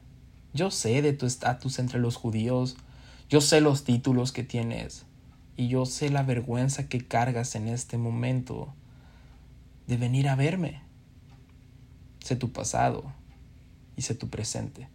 yo 0.53 0.71
sé 0.71 1.01
de 1.01 1.13
tu 1.13 1.25
estatus 1.25 1.79
entre 1.79 1.99
los 1.99 2.17
judíos, 2.17 2.75
yo 3.29 3.39
sé 3.39 3.61
los 3.61 3.85
títulos 3.85 4.33
que 4.33 4.43
tienes, 4.43 5.05
y 5.55 5.69
yo 5.69 5.85
sé 5.85 6.09
la 6.09 6.23
vergüenza 6.23 6.89
que 6.89 7.07
cargas 7.07 7.55
en 7.55 7.69
este 7.69 7.97
momento 7.97 8.73
de 9.87 9.95
venir 9.95 10.27
a 10.27 10.35
verme. 10.35 10.81
Sé 12.19 12.35
tu 12.35 12.51
pasado 12.51 13.05
y 13.95 14.01
sé 14.01 14.15
tu 14.15 14.29
presente. 14.29 14.89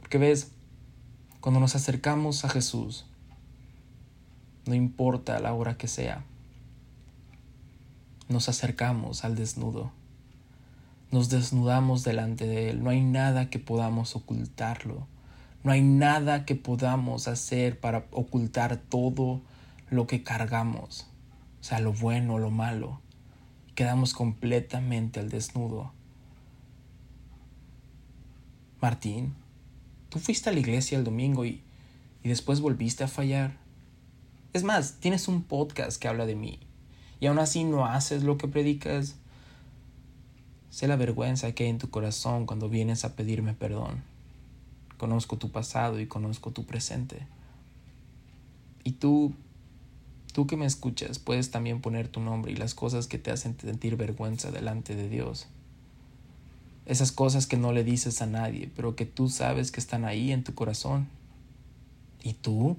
Porque 0.00 0.18
ves, 0.18 0.50
cuando 1.40 1.60
nos 1.60 1.76
acercamos 1.76 2.44
a 2.44 2.48
Jesús, 2.48 3.06
no 4.66 4.74
importa 4.74 5.38
la 5.40 5.52
hora 5.54 5.76
que 5.76 5.88
sea. 5.88 6.24
Nos 8.28 8.48
acercamos 8.48 9.24
al 9.24 9.34
desnudo, 9.34 9.92
nos 11.10 11.28
desnudamos 11.28 12.04
delante 12.04 12.46
de 12.46 12.70
Él, 12.70 12.82
no 12.82 12.90
hay 12.90 13.02
nada 13.02 13.50
que 13.50 13.58
podamos 13.58 14.16
ocultarlo, 14.16 15.06
no 15.64 15.72
hay 15.72 15.82
nada 15.82 16.44
que 16.44 16.54
podamos 16.54 17.28
hacer 17.28 17.78
para 17.78 18.06
ocultar 18.10 18.76
todo 18.76 19.42
lo 19.90 20.06
que 20.06 20.22
cargamos, 20.22 21.06
o 21.60 21.64
sea, 21.64 21.80
lo 21.80 21.92
bueno, 21.92 22.38
lo 22.38 22.50
malo, 22.50 23.00
quedamos 23.74 24.14
completamente 24.14 25.20
al 25.20 25.28
desnudo. 25.28 25.92
Martín, 28.80 29.34
tú 30.08 30.18
fuiste 30.18 30.50
a 30.50 30.52
la 30.52 30.60
iglesia 30.60 30.98
el 30.98 31.04
domingo 31.04 31.44
y, 31.44 31.62
y 32.24 32.28
después 32.28 32.60
volviste 32.60 33.04
a 33.04 33.08
fallar. 33.08 33.61
Es 34.52 34.64
más, 34.64 34.96
tienes 35.00 35.28
un 35.28 35.42
podcast 35.42 35.98
que 35.98 36.08
habla 36.08 36.26
de 36.26 36.34
mí 36.34 36.58
y 37.20 37.26
aún 37.26 37.38
así 37.38 37.64
no 37.64 37.86
haces 37.86 38.22
lo 38.22 38.36
que 38.36 38.48
predicas. 38.48 39.16
Sé 40.68 40.88
la 40.88 40.96
vergüenza 40.96 41.52
que 41.52 41.64
hay 41.64 41.70
en 41.70 41.78
tu 41.78 41.88
corazón 41.88 42.44
cuando 42.44 42.68
vienes 42.68 43.04
a 43.04 43.16
pedirme 43.16 43.54
perdón. 43.54 44.02
Conozco 44.98 45.38
tu 45.38 45.50
pasado 45.50 46.00
y 46.00 46.06
conozco 46.06 46.50
tu 46.50 46.66
presente. 46.66 47.26
Y 48.84 48.92
tú, 48.92 49.32
tú 50.34 50.46
que 50.46 50.58
me 50.58 50.66
escuchas, 50.66 51.18
puedes 51.18 51.50
también 51.50 51.80
poner 51.80 52.08
tu 52.08 52.20
nombre 52.20 52.52
y 52.52 52.56
las 52.56 52.74
cosas 52.74 53.06
que 53.06 53.18
te 53.18 53.30
hacen 53.30 53.56
sentir 53.58 53.96
vergüenza 53.96 54.50
delante 54.50 54.94
de 54.94 55.08
Dios. 55.08 55.46
Esas 56.84 57.10
cosas 57.10 57.46
que 57.46 57.56
no 57.56 57.72
le 57.72 57.84
dices 57.84 58.20
a 58.20 58.26
nadie, 58.26 58.70
pero 58.76 58.96
que 58.96 59.06
tú 59.06 59.30
sabes 59.30 59.72
que 59.72 59.80
están 59.80 60.04
ahí 60.04 60.30
en 60.30 60.44
tu 60.44 60.54
corazón. 60.54 61.08
¿Y 62.22 62.34
tú? 62.34 62.76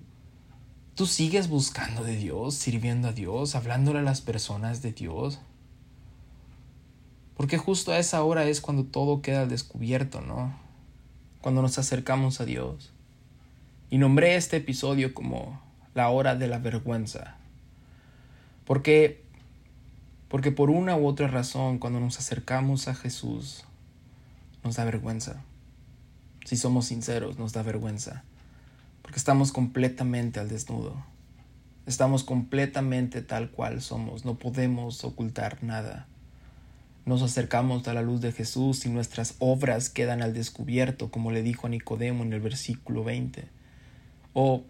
¿Tú 0.96 1.08
sigues 1.08 1.48
buscando 1.48 2.04
de 2.04 2.16
Dios, 2.16 2.54
sirviendo 2.54 3.08
a 3.08 3.14
Dios, 3.14 3.56
hablándole 3.56 3.98
a 3.98 4.04
las 4.04 4.22
personas 4.22 4.84
de 4.84 4.92
Dios? 4.92 5.40
Porque 7.36 7.58
justo 7.58 7.92
a 7.92 7.98
esa 7.98 8.24
hora 8.24 8.46
es 8.46 8.62
cuando 8.62 8.84
todo 8.84 9.24
queda 9.24 9.48
descubierto, 9.48 10.22
¿no? 10.22 10.56
Cuando 11.42 11.64
nos 11.64 11.80
acercamos 11.80 12.40
a 12.42 12.46
Dios. 12.46 12.92
Y 13.90 13.98
nombré 13.98 14.36
este 14.36 14.58
episodio 14.58 15.16
como 15.16 15.60
la 15.96 16.10
hora 16.10 16.36
de 16.36 16.48
la 16.48 16.60
vergüenza. 16.60 17.38
Porque 18.64 19.24
porque 20.30 20.52
por 20.52 20.70
una 20.70 20.96
u 20.96 21.08
otra 21.08 21.28
razón 21.28 21.80
cuando 21.80 22.00
nos 22.00 22.20
acercamos 22.20 22.88
a 22.88 22.94
Jesús 22.94 23.66
nos 24.64 24.76
da 24.76 24.86
vergüenza. 24.86 25.44
Si 26.46 26.56
somos 26.56 26.86
sinceros, 26.86 27.40
nos 27.40 27.52
da 27.52 27.64
vergüenza 27.64 28.24
porque 29.04 29.20
estamos 29.20 29.52
completamente 29.52 30.40
al 30.40 30.50
desnudo. 30.50 31.06
Estamos 31.86 32.24
completamente 32.24 33.22
tal 33.22 33.52
cual 33.52 33.82
somos, 33.82 34.26
no 34.26 34.40
podemos 34.40 35.04
ocultar 35.04 35.62
nada. 35.62 36.08
Nos 37.06 37.22
acercamos 37.22 37.86
a 37.90 37.94
la 37.94 38.02
luz 38.02 38.22
de 38.22 38.32
Jesús 38.32 38.86
y 38.86 38.90
nuestras 38.90 39.36
obras 39.40 39.90
quedan 39.90 40.22
al 40.22 40.34
descubierto, 40.34 41.12
como 41.12 41.32
le 41.32 41.44
dijo 41.44 41.68
a 41.68 41.70
Nicodemo 41.70 42.24
en 42.24 42.32
el 42.32 42.40
versículo 42.40 43.04
20. 43.04 43.44
O, 44.32 44.64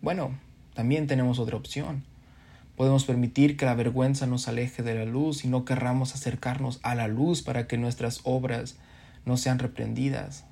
bueno, 0.00 0.38
también 0.74 1.08
tenemos 1.08 1.40
otra 1.40 1.56
opción. 1.56 2.04
Podemos 2.76 3.04
permitir 3.04 3.56
que 3.56 3.66
la 3.66 3.74
vergüenza 3.74 4.28
nos 4.28 4.46
aleje 4.46 4.84
de 4.84 4.94
la 4.94 5.04
luz 5.04 5.44
y 5.44 5.48
no 5.48 5.64
querramos 5.64 6.14
acercarnos 6.14 6.78
a 6.84 6.94
la 6.94 7.08
luz 7.08 7.42
para 7.42 7.66
que 7.66 7.76
nuestras 7.76 8.20
obras 8.22 8.76
no 9.26 9.36
sean 9.36 9.58
reprendidas. 9.58 10.44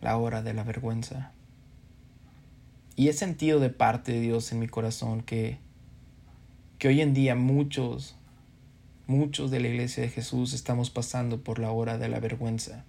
La 0.00 0.16
hora 0.16 0.40
de 0.40 0.54
la 0.54 0.62
vergüenza. 0.62 1.32
Y 3.00 3.08
he 3.08 3.14
sentido 3.14 3.60
de 3.60 3.70
parte 3.70 4.12
de 4.12 4.20
Dios 4.20 4.52
en 4.52 4.58
mi 4.58 4.68
corazón 4.68 5.22
que, 5.22 5.56
que 6.78 6.88
hoy 6.88 7.00
en 7.00 7.14
día 7.14 7.34
muchos, 7.34 8.14
muchos 9.06 9.50
de 9.50 9.58
la 9.58 9.68
iglesia 9.68 10.02
de 10.02 10.10
Jesús 10.10 10.52
estamos 10.52 10.90
pasando 10.90 11.42
por 11.42 11.60
la 11.60 11.70
hora 11.70 11.96
de 11.96 12.10
la 12.10 12.20
vergüenza. 12.20 12.84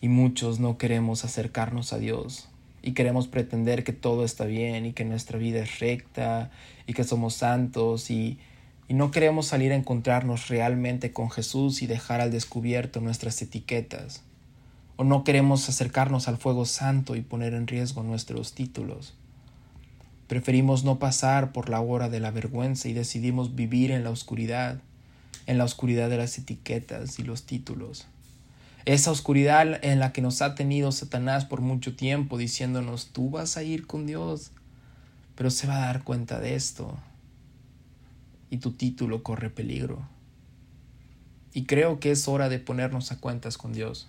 Y 0.00 0.06
muchos 0.06 0.60
no 0.60 0.78
queremos 0.78 1.24
acercarnos 1.24 1.92
a 1.92 1.98
Dios 1.98 2.50
y 2.80 2.92
queremos 2.92 3.26
pretender 3.26 3.82
que 3.82 3.92
todo 3.92 4.24
está 4.24 4.44
bien 4.44 4.86
y 4.86 4.92
que 4.92 5.04
nuestra 5.04 5.38
vida 5.40 5.58
es 5.58 5.80
recta 5.80 6.52
y 6.86 6.92
que 6.92 7.02
somos 7.02 7.34
santos 7.34 8.12
y, 8.12 8.38
y 8.86 8.94
no 8.94 9.10
queremos 9.10 9.46
salir 9.46 9.72
a 9.72 9.74
encontrarnos 9.74 10.46
realmente 10.46 11.10
con 11.10 11.32
Jesús 11.32 11.82
y 11.82 11.88
dejar 11.88 12.20
al 12.20 12.30
descubierto 12.30 13.00
nuestras 13.00 13.42
etiquetas. 13.42 14.22
O 14.98 15.04
no 15.04 15.22
queremos 15.22 15.68
acercarnos 15.68 16.26
al 16.26 16.38
fuego 16.38 16.66
santo 16.66 17.14
y 17.14 17.22
poner 17.22 17.54
en 17.54 17.68
riesgo 17.68 18.02
nuestros 18.02 18.52
títulos. 18.52 19.14
Preferimos 20.26 20.82
no 20.82 20.98
pasar 20.98 21.52
por 21.52 21.68
la 21.68 21.80
hora 21.80 22.08
de 22.08 22.18
la 22.18 22.32
vergüenza 22.32 22.88
y 22.88 22.94
decidimos 22.94 23.54
vivir 23.54 23.92
en 23.92 24.02
la 24.02 24.10
oscuridad, 24.10 24.80
en 25.46 25.56
la 25.56 25.64
oscuridad 25.64 26.10
de 26.10 26.16
las 26.16 26.36
etiquetas 26.36 27.20
y 27.20 27.22
los 27.22 27.44
títulos. 27.44 28.08
Esa 28.86 29.12
oscuridad 29.12 29.84
en 29.84 30.00
la 30.00 30.12
que 30.12 30.20
nos 30.20 30.42
ha 30.42 30.56
tenido 30.56 30.90
Satanás 30.90 31.44
por 31.44 31.60
mucho 31.60 31.94
tiempo 31.94 32.36
diciéndonos 32.36 33.10
tú 33.12 33.30
vas 33.30 33.56
a 33.56 33.62
ir 33.62 33.86
con 33.86 34.04
Dios, 34.04 34.50
pero 35.36 35.50
se 35.52 35.68
va 35.68 35.76
a 35.76 35.86
dar 35.86 36.02
cuenta 36.02 36.40
de 36.40 36.56
esto 36.56 36.98
y 38.50 38.56
tu 38.56 38.72
título 38.72 39.22
corre 39.22 39.48
peligro. 39.48 40.02
Y 41.52 41.66
creo 41.66 42.00
que 42.00 42.10
es 42.10 42.26
hora 42.26 42.48
de 42.48 42.58
ponernos 42.58 43.12
a 43.12 43.20
cuentas 43.20 43.56
con 43.58 43.72
Dios. 43.72 44.08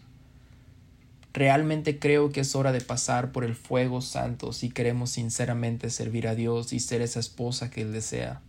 Realmente 1.34 2.00
creo 2.00 2.32
que 2.32 2.42
es 2.42 2.56
hora 2.56 2.72
de 2.72 2.82
pasar 2.82 3.32
por 3.32 3.44
el 3.44 3.56
fuego 3.56 4.02
santo 4.02 4.52
si 4.52 4.70
queremos 4.70 5.12
sinceramente 5.12 5.90
servir 5.90 6.28
a 6.28 6.36
Dios 6.36 6.74
y 6.74 6.80
ser 6.80 7.02
esa 7.02 7.20
esposa 7.20 7.70
que 7.70 7.82
Él 7.82 7.92
desea. 7.92 8.42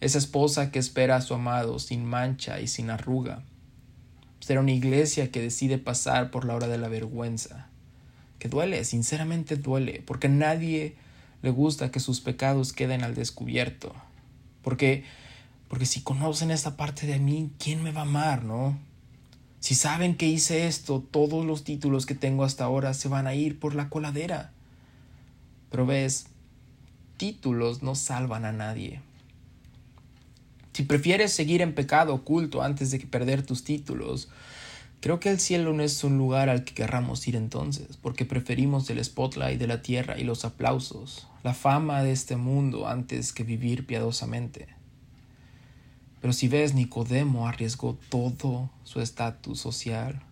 Esa 0.00 0.18
esposa 0.18 0.70
que 0.70 0.78
espera 0.78 1.16
a 1.16 1.20
su 1.20 1.34
amado 1.34 1.78
sin 1.78 2.04
mancha 2.04 2.60
y 2.60 2.68
sin 2.68 2.88
arruga, 2.90 3.42
Será 4.40 4.60
una 4.60 4.72
iglesia 4.72 5.30
que 5.30 5.42
decide 5.42 5.78
pasar 5.78 6.30
por 6.30 6.46
la 6.46 6.54
hora 6.54 6.66
de 6.66 6.78
la 6.78 6.88
vergüenza. 6.88 7.68
Que 8.38 8.48
duele, 8.48 8.84
sinceramente 8.84 9.56
duele, 9.56 10.02
porque 10.06 10.28
a 10.28 10.30
nadie 10.30 10.96
le 11.42 11.50
gusta 11.50 11.90
que 11.90 12.00
sus 12.00 12.20
pecados 12.20 12.72
queden 12.72 13.04
al 13.04 13.14
descubierto. 13.14 13.94
Porque, 14.62 15.04
porque 15.68 15.84
si 15.84 16.00
conocen 16.00 16.50
esta 16.50 16.76
parte 16.76 17.06
de 17.06 17.18
mí, 17.18 17.52
¿quién 17.58 17.82
me 17.82 17.92
va 17.92 18.00
a 18.00 18.04
amar, 18.04 18.42
no? 18.42 18.78
Si 19.60 19.74
saben 19.74 20.16
que 20.16 20.26
hice 20.26 20.66
esto, 20.66 21.04
todos 21.10 21.44
los 21.44 21.64
títulos 21.64 22.06
que 22.06 22.14
tengo 22.14 22.44
hasta 22.44 22.64
ahora 22.64 22.94
se 22.94 23.08
van 23.08 23.26
a 23.26 23.34
ir 23.34 23.60
por 23.60 23.74
la 23.74 23.90
coladera. 23.90 24.52
Pero 25.70 25.84
ves, 25.84 26.26
títulos 27.18 27.82
no 27.82 27.94
salvan 27.94 28.46
a 28.46 28.52
nadie. 28.52 29.02
Si 30.72 30.84
prefieres 30.84 31.32
seguir 31.32 31.60
en 31.60 31.74
pecado 31.74 32.14
oculto 32.14 32.62
antes 32.62 32.90
de 32.90 33.00
perder 33.00 33.44
tus 33.44 33.62
títulos, 33.62 34.30
creo 35.00 35.20
que 35.20 35.28
el 35.28 35.38
cielo 35.38 35.74
no 35.74 35.82
es 35.82 36.02
un 36.04 36.16
lugar 36.16 36.48
al 36.48 36.64
que 36.64 36.72
querramos 36.72 37.28
ir 37.28 37.36
entonces, 37.36 37.98
porque 37.98 38.24
preferimos 38.24 38.88
el 38.88 39.04
spotlight 39.04 39.58
de 39.58 39.66
la 39.66 39.82
tierra 39.82 40.18
y 40.18 40.24
los 40.24 40.46
aplausos, 40.46 41.28
la 41.42 41.52
fama 41.52 42.02
de 42.02 42.12
este 42.12 42.36
mundo 42.36 42.88
antes 42.88 43.34
que 43.34 43.44
vivir 43.44 43.84
piadosamente. 43.84 44.79
Pero 46.20 46.32
si 46.32 46.48
ves, 46.48 46.74
Nicodemo 46.74 47.48
arriesgó 47.48 47.98
todo 48.08 48.70
su 48.84 49.00
estatus 49.00 49.58
social, 49.58 50.22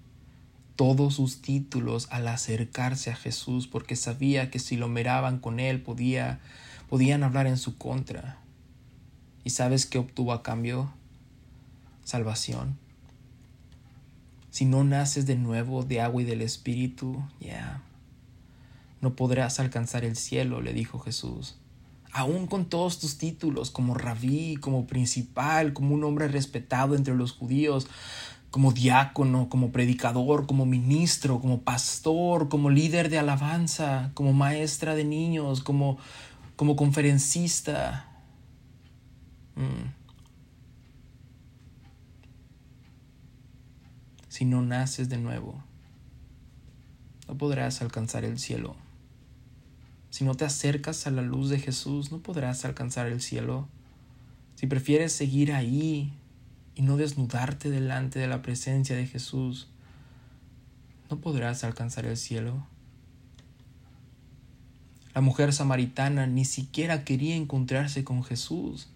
todos 0.76 1.14
sus 1.14 1.40
títulos 1.40 2.08
al 2.10 2.28
acercarse 2.28 3.10
a 3.10 3.16
Jesús, 3.16 3.66
porque 3.66 3.96
sabía 3.96 4.50
que 4.50 4.58
si 4.58 4.76
lo 4.76 4.88
miraban 4.88 5.38
con 5.38 5.60
él 5.60 5.80
podía, 5.80 6.40
podían 6.88 7.22
hablar 7.22 7.46
en 7.46 7.56
su 7.56 7.78
contra. 7.78 8.38
¿Y 9.44 9.50
sabes 9.50 9.86
qué 9.86 9.98
obtuvo 9.98 10.32
a 10.32 10.42
cambio? 10.42 10.92
Salvación. 12.04 12.78
Si 14.50 14.64
no 14.64 14.84
naces 14.84 15.26
de 15.26 15.36
nuevo 15.36 15.84
de 15.84 16.00
agua 16.00 16.22
y 16.22 16.24
del 16.24 16.42
Espíritu, 16.42 17.22
ya, 17.40 17.82
no 19.00 19.14
podrás 19.14 19.60
alcanzar 19.60 20.04
el 20.04 20.16
cielo, 20.16 20.60
le 20.60 20.72
dijo 20.72 20.98
Jesús. 20.98 21.56
Aún 22.18 22.46
con 22.46 22.64
todos 22.64 22.98
tus 22.98 23.16
títulos, 23.16 23.70
como 23.70 23.94
rabí, 23.94 24.56
como 24.56 24.86
principal, 24.86 25.72
como 25.72 25.94
un 25.94 26.04
hombre 26.04 26.28
respetado 26.28 26.94
entre 26.94 27.14
los 27.14 27.32
judíos, 27.32 27.86
como 28.50 28.72
diácono, 28.72 29.48
como 29.48 29.70
predicador, 29.70 30.46
como 30.46 30.66
ministro, 30.66 31.40
como 31.40 31.60
pastor, 31.60 32.48
como 32.48 32.70
líder 32.70 33.08
de 33.08 33.18
alabanza, 33.18 34.10
como 34.14 34.32
maestra 34.32 34.94
de 34.94 35.04
niños, 35.04 35.62
como, 35.62 35.98
como 36.56 36.74
conferencista, 36.76 38.08
Mm. 39.58 39.90
Si 44.28 44.44
no 44.44 44.62
naces 44.62 45.08
de 45.08 45.18
nuevo, 45.18 45.60
no 47.26 47.36
podrás 47.36 47.82
alcanzar 47.82 48.24
el 48.24 48.38
cielo. 48.38 48.76
Si 50.18 50.24
no 50.24 50.34
te 50.34 50.44
acercas 50.44 51.06
a 51.06 51.12
la 51.12 51.22
luz 51.22 51.48
de 51.48 51.60
Jesús, 51.60 52.10
no 52.10 52.18
podrás 52.18 52.64
alcanzar 52.64 53.06
el 53.06 53.20
cielo. 53.20 53.68
Si 54.56 54.66
prefieres 54.66 55.12
seguir 55.12 55.52
ahí 55.52 56.12
y 56.74 56.82
no 56.82 56.96
desnudarte 56.96 57.70
delante 57.70 58.18
de 58.18 58.26
la 58.26 58.42
presencia 58.42 58.96
de 58.96 59.06
Jesús, 59.06 59.68
no 61.08 61.20
podrás 61.20 61.62
alcanzar 61.62 62.04
el 62.04 62.16
cielo. 62.16 62.66
La 65.14 65.20
mujer 65.20 65.52
samaritana 65.52 66.26
ni 66.26 66.44
siquiera 66.44 67.04
quería 67.04 67.36
encontrarse 67.36 68.02
con 68.02 68.24
Jesús. 68.24 68.88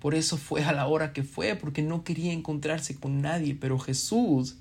Por 0.00 0.14
eso 0.14 0.38
fue 0.38 0.64
a 0.64 0.72
la 0.72 0.86
hora 0.86 1.12
que 1.12 1.22
fue, 1.22 1.54
porque 1.54 1.82
no 1.82 2.02
quería 2.02 2.32
encontrarse 2.32 2.96
con 2.96 3.20
nadie, 3.20 3.54
pero 3.54 3.78
Jesús, 3.78 4.56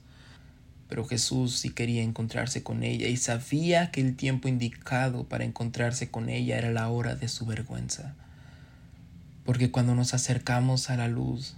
pero 0.88 1.06
Jesús 1.06 1.58
sí 1.58 1.70
quería 1.70 2.04
encontrarse 2.04 2.64
con 2.64 2.84
ella 2.84 3.08
y 3.08 3.18
sabía 3.18 3.92
que 3.92 4.02
el 4.02 4.16
tiempo 4.16 4.48
indicado 4.48 5.24
para 5.24 5.44
encontrarse 5.44 6.10
con 6.10 6.30
ella 6.30 6.58
era 6.58 6.72
la 6.72 6.90
hora 6.90 7.16
de 7.16 7.28
su 7.28 7.46
vergüenza. 7.46 8.16
Porque 9.44 9.72
cuando 9.72 9.96
nos 9.96 10.14
acercamos 10.14 10.90
a 10.90 10.98
la 10.98 11.08
luz, 11.08 11.56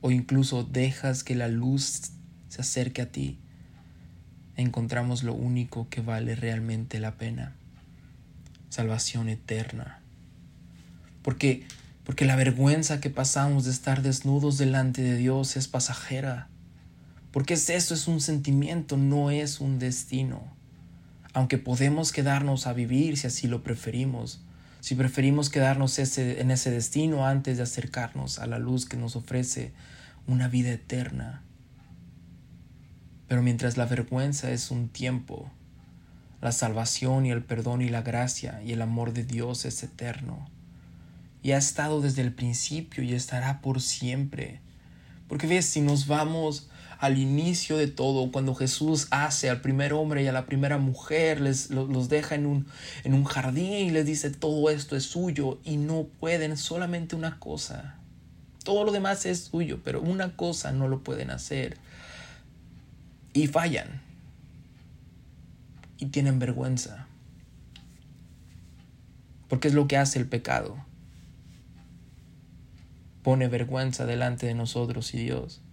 o 0.00 0.10
incluso 0.10 0.64
dejas 0.64 1.24
que 1.24 1.34
la 1.34 1.48
luz 1.48 2.10
se 2.48 2.60
acerque 2.60 3.02
a 3.02 3.10
ti, 3.10 3.38
encontramos 4.56 5.22
lo 5.22 5.34
único 5.34 5.88
que 5.88 6.00
vale 6.00 6.34
realmente 6.34 7.00
la 7.00 7.16
pena, 7.16 7.54
salvación 8.68 9.28
eterna. 9.28 10.00
Porque 11.22 11.64
porque 12.04 12.26
la 12.26 12.36
vergüenza 12.36 13.00
que 13.00 13.10
pasamos 13.10 13.64
de 13.64 13.70
estar 13.70 14.02
desnudos 14.02 14.58
delante 14.58 15.02
de 15.02 15.16
Dios 15.16 15.56
es 15.56 15.68
pasajera. 15.68 16.48
Porque 17.34 17.54
es 17.54 17.68
eso, 17.68 17.94
es 17.94 18.06
un 18.06 18.20
sentimiento, 18.20 18.96
no 18.96 19.32
es 19.32 19.58
un 19.58 19.80
destino. 19.80 20.40
Aunque 21.32 21.58
podemos 21.58 22.12
quedarnos 22.12 22.68
a 22.68 22.72
vivir 22.72 23.16
si 23.16 23.26
así 23.26 23.48
lo 23.48 23.64
preferimos, 23.64 24.40
si 24.78 24.94
preferimos 24.94 25.50
quedarnos 25.50 25.98
en 25.98 26.52
ese 26.52 26.70
destino 26.70 27.26
antes 27.26 27.56
de 27.56 27.64
acercarnos 27.64 28.38
a 28.38 28.46
la 28.46 28.60
luz 28.60 28.86
que 28.86 28.96
nos 28.96 29.16
ofrece 29.16 29.72
una 30.28 30.46
vida 30.46 30.70
eterna. 30.70 31.42
Pero 33.26 33.42
mientras 33.42 33.76
la 33.76 33.86
vergüenza 33.86 34.52
es 34.52 34.70
un 34.70 34.88
tiempo, 34.88 35.50
la 36.40 36.52
salvación 36.52 37.26
y 37.26 37.32
el 37.32 37.42
perdón 37.42 37.82
y 37.82 37.88
la 37.88 38.02
gracia 38.02 38.62
y 38.62 38.74
el 38.74 38.80
amor 38.80 39.12
de 39.12 39.24
Dios 39.24 39.64
es 39.64 39.82
eterno 39.82 40.48
y 41.42 41.50
ha 41.50 41.58
estado 41.58 42.00
desde 42.00 42.22
el 42.22 42.32
principio 42.32 43.02
y 43.02 43.12
estará 43.12 43.60
por 43.60 43.82
siempre. 43.82 44.60
Porque 45.26 45.48
ves, 45.48 45.66
si 45.66 45.80
nos 45.80 46.06
vamos 46.06 46.70
al 47.04 47.18
inicio 47.18 47.76
de 47.76 47.86
todo, 47.86 48.32
cuando 48.32 48.54
Jesús 48.54 49.08
hace 49.10 49.50
al 49.50 49.60
primer 49.60 49.92
hombre 49.92 50.22
y 50.22 50.26
a 50.26 50.32
la 50.32 50.46
primera 50.46 50.78
mujer, 50.78 51.40
les, 51.40 51.70
los, 51.70 52.08
deja 52.08 52.34
en 52.34 52.46
un, 52.46 52.66
en 53.04 53.14
un 53.14 53.24
jardín 53.24 53.72
y 53.72 53.90
les 53.90 54.06
dice 54.06 54.30
todo 54.30 54.70
esto 54.70 54.96
es 54.96 55.04
suyo 55.04 55.58
y 55.64 55.76
no 55.76 56.04
pueden 56.18 56.56
solamente 56.56 57.14
una 57.14 57.38
cosa. 57.38 57.98
Todo 58.64 58.84
lo 58.84 58.92
demás 58.92 59.26
es 59.26 59.44
suyo, 59.44 59.80
pero 59.84 60.00
una 60.00 60.34
cosa 60.36 60.72
no 60.72 60.88
lo 60.88 61.04
pueden 61.04 61.30
hacer. 61.30 61.76
Y 63.34 63.48
fallan. 63.48 64.00
Y 65.98 66.06
tienen 66.06 66.38
vergüenza. 66.38 67.06
Porque 69.48 69.68
es 69.68 69.74
lo 69.74 69.86
que 69.86 69.98
hace 69.98 70.18
el 70.18 70.26
pecado 70.26 70.82
pone 73.24 73.48
vergüenza 73.48 74.04
delante 74.04 74.46
de 74.46 74.54
nosotros 74.54 75.14
y 75.14 75.18
Dios. 75.18 75.63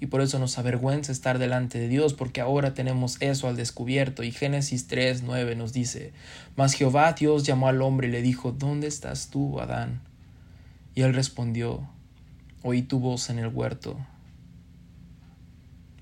Y 0.00 0.06
por 0.06 0.20
eso 0.20 0.38
nos 0.38 0.58
avergüenza 0.58 1.10
estar 1.10 1.38
delante 1.38 1.78
de 1.78 1.88
Dios, 1.88 2.14
porque 2.14 2.40
ahora 2.40 2.74
tenemos 2.74 3.16
eso 3.20 3.48
al 3.48 3.56
descubierto. 3.56 4.22
Y 4.22 4.30
Génesis 4.30 4.86
3, 4.86 5.22
9 5.22 5.56
nos 5.56 5.72
dice, 5.72 6.12
Mas 6.56 6.74
Jehová 6.74 7.12
Dios 7.14 7.44
llamó 7.44 7.68
al 7.68 7.82
hombre 7.82 8.08
y 8.08 8.12
le 8.12 8.22
dijo, 8.22 8.52
¿Dónde 8.52 8.86
estás 8.86 9.28
tú, 9.28 9.60
Adán? 9.60 10.00
Y 10.94 11.02
él 11.02 11.14
respondió, 11.14 11.88
Oí 12.62 12.82
tu 12.82 13.00
voz 13.00 13.30
en 13.30 13.38
el 13.38 13.48
huerto. 13.48 13.96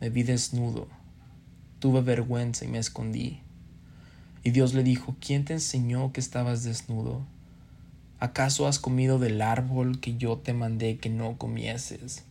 Me 0.00 0.11
vi 0.11 0.22
desnudo, 0.22 0.88
tuve 1.78 2.02
vergüenza 2.02 2.66
y 2.66 2.68
me 2.68 2.78
escondí. 2.78 3.40
Y 4.44 4.50
Dios 4.50 4.74
le 4.74 4.82
dijo, 4.82 5.16
¿quién 5.20 5.44
te 5.44 5.54
enseñó 5.54 6.12
que 6.12 6.20
estabas 6.20 6.64
desnudo? 6.64 7.24
¿Acaso 8.20 8.68
has 8.68 8.78
comido 8.78 9.18
del 9.18 9.42
árbol 9.42 9.98
que 10.00 10.16
yo 10.16 10.37
te 10.37 10.52
mandé 10.52 10.98
que 10.98 11.11
no 11.11 11.37
comieses? 11.37 12.25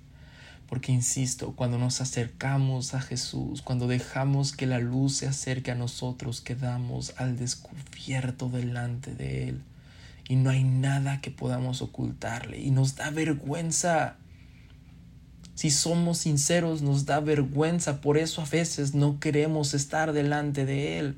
Porque 0.67 0.91
insisto, 0.91 1.53
cuando 1.55 1.77
nos 1.77 2.01
acercamos 2.01 2.95
a 2.95 3.01
Jesús, 3.01 3.61
cuando 3.61 3.87
dejamos 3.87 4.51
que 4.51 4.65
la 4.65 4.79
luz 4.79 5.17
se 5.17 5.27
acerque 5.27 5.71
a 5.71 5.75
nosotros, 5.75 6.41
quedamos 6.41 7.13
al 7.17 7.37
descubierto 7.37 8.49
delante 8.49 9.13
de 9.13 9.49
Él. 9.49 9.61
Y 10.27 10.37
no 10.37 10.49
hay 10.49 10.63
nada 10.63 11.21
que 11.21 11.29
podamos 11.29 11.83
ocultarle. 11.83 12.59
Y 12.59 12.71
nos 12.71 12.95
da 12.95 13.11
vergüenza. 13.11 14.15
Si 15.53 15.69
somos 15.69 16.17
sinceros, 16.17 16.81
nos 16.81 17.05
da 17.05 17.19
vergüenza. 17.19 18.01
Por 18.01 18.17
eso 18.17 18.41
a 18.41 18.45
veces 18.45 18.95
no 18.95 19.19
queremos 19.19 19.75
estar 19.75 20.13
delante 20.13 20.65
de 20.65 20.97
Él. 20.97 21.17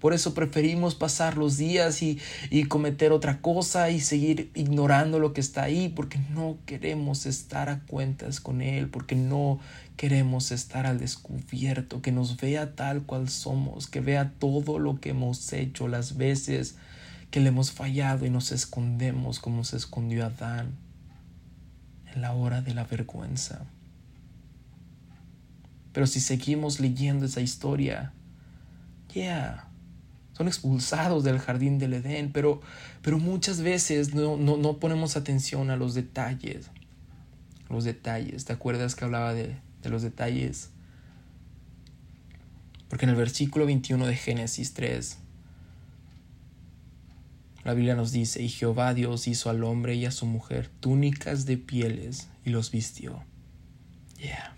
Por 0.00 0.12
eso 0.12 0.34
preferimos 0.34 0.94
pasar 0.94 1.36
los 1.36 1.56
días 1.56 2.02
y, 2.02 2.18
y, 2.50 2.64
cometer 2.64 3.12
otra 3.12 3.40
cosa 3.40 3.90
y 3.90 4.00
seguir 4.00 4.50
ignorando 4.54 5.18
lo 5.18 5.32
que 5.32 5.40
está 5.40 5.64
ahí, 5.64 5.88
porque 5.88 6.18
no 6.34 6.58
queremos 6.66 7.26
estar 7.26 7.68
a 7.68 7.80
cuentas 7.80 8.40
con 8.40 8.60
Él, 8.60 8.88
porque 8.88 9.16
no 9.16 9.58
queremos 9.96 10.52
estar 10.52 10.86
al 10.86 10.98
descubierto, 10.98 12.02
que 12.02 12.12
nos 12.12 12.36
vea 12.36 12.74
tal 12.74 13.02
cual 13.02 13.28
somos, 13.28 13.86
que 13.86 14.00
vea 14.00 14.32
todo 14.38 14.78
lo 14.78 15.00
que 15.00 15.10
hemos 15.10 15.52
hecho, 15.52 15.88
las 15.88 16.16
veces 16.16 16.76
que 17.30 17.40
le 17.40 17.48
hemos 17.48 17.72
fallado 17.72 18.26
y 18.26 18.30
nos 18.30 18.52
escondemos 18.52 19.40
como 19.40 19.64
se 19.64 19.76
escondió 19.76 20.26
Adán 20.26 20.76
en 22.14 22.22
la 22.22 22.32
hora 22.32 22.62
de 22.62 22.74
la 22.74 22.84
vergüenza. 22.84 23.66
Pero 25.92 26.06
si 26.06 26.20
seguimos 26.20 26.78
leyendo 26.78 27.24
esa 27.24 27.40
historia, 27.40 28.12
yeah, 29.14 29.68
son 30.36 30.48
expulsados 30.48 31.24
del 31.24 31.38
jardín 31.38 31.78
del 31.78 31.94
Edén, 31.94 32.30
pero, 32.30 32.60
pero 33.00 33.18
muchas 33.18 33.62
veces 33.62 34.12
no, 34.12 34.36
no, 34.36 34.58
no, 34.58 34.78
ponemos 34.78 35.16
atención 35.16 35.70
a 35.70 35.76
los 35.76 35.94
detalles. 35.94 36.70
Los 37.70 37.84
detalles, 37.84 38.44
¿te 38.44 38.52
acuerdas 38.52 38.94
que 38.94 39.06
hablaba 39.06 39.32
de, 39.32 39.56
de 39.82 39.88
los 39.88 40.02
detalles? 40.02 40.68
Porque 42.90 43.06
en 43.06 43.10
el 43.10 43.16
versículo 43.16 43.64
21 43.64 44.06
de 44.06 44.14
Génesis 44.14 44.74
3, 44.74 45.16
la 47.64 47.72
Biblia 47.72 47.96
nos 47.96 48.12
dice, 48.12 48.42
y 48.42 48.50
Jehová 48.50 48.92
Dios 48.92 49.28
hizo 49.28 49.48
al 49.48 49.64
hombre 49.64 49.94
y 49.94 50.04
a 50.04 50.10
su 50.10 50.26
mujer 50.26 50.68
túnicas 50.80 51.46
de 51.46 51.56
pieles 51.56 52.28
y 52.44 52.50
los 52.50 52.70
vistió. 52.70 53.24
Yeah. 54.18 54.54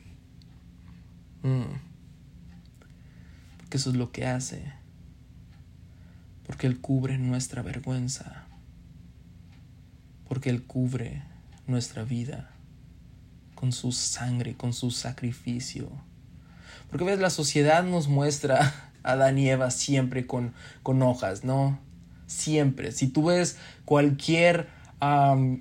Mm. 1.44 1.80
Porque 3.58 3.76
eso 3.76 3.90
es 3.90 3.96
lo 3.96 4.10
que 4.10 4.26
hace 4.26 4.76
porque 6.58 6.66
Él 6.66 6.80
cubre 6.80 7.18
nuestra 7.18 7.62
vergüenza, 7.62 8.44
porque 10.28 10.50
Él 10.50 10.64
cubre 10.64 11.22
nuestra 11.68 12.02
vida 12.02 12.50
con 13.54 13.70
su 13.70 13.92
sangre, 13.92 14.56
con 14.56 14.72
su 14.72 14.90
sacrificio. 14.90 15.88
Porque 16.90 17.04
ves, 17.04 17.20
la 17.20 17.30
sociedad 17.30 17.84
nos 17.84 18.08
muestra 18.08 18.90
a 19.04 19.12
Adán 19.12 19.38
y 19.38 19.48
Eva 19.48 19.70
siempre 19.70 20.26
con, 20.26 20.52
con 20.82 21.00
hojas, 21.02 21.44
¿no? 21.44 21.78
Siempre. 22.26 22.90
Si 22.90 23.06
tú 23.06 23.26
ves 23.26 23.56
cualquier 23.84 24.66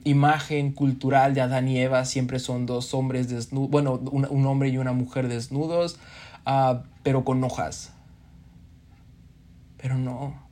imagen 0.04 0.72
cultural 0.72 1.36
de 1.36 1.42
Adán 1.42 1.68
y 1.68 1.78
Eva, 1.78 2.06
siempre 2.06 2.40
son 2.40 2.66
dos 2.66 2.96
hombres 2.96 3.30
desnudos, 3.30 3.70
bueno, 3.70 3.94
un, 3.94 4.46
hombre 4.48 4.70
y 4.70 4.80
una 4.80 4.94
mujer 4.94 5.28
desnudos, 5.28 6.00
ah, 6.48 6.82
pero 7.04 7.24
con 7.24 7.44
hojas. 7.44 7.94
Pero 9.78 9.96
no, 10.00 10.47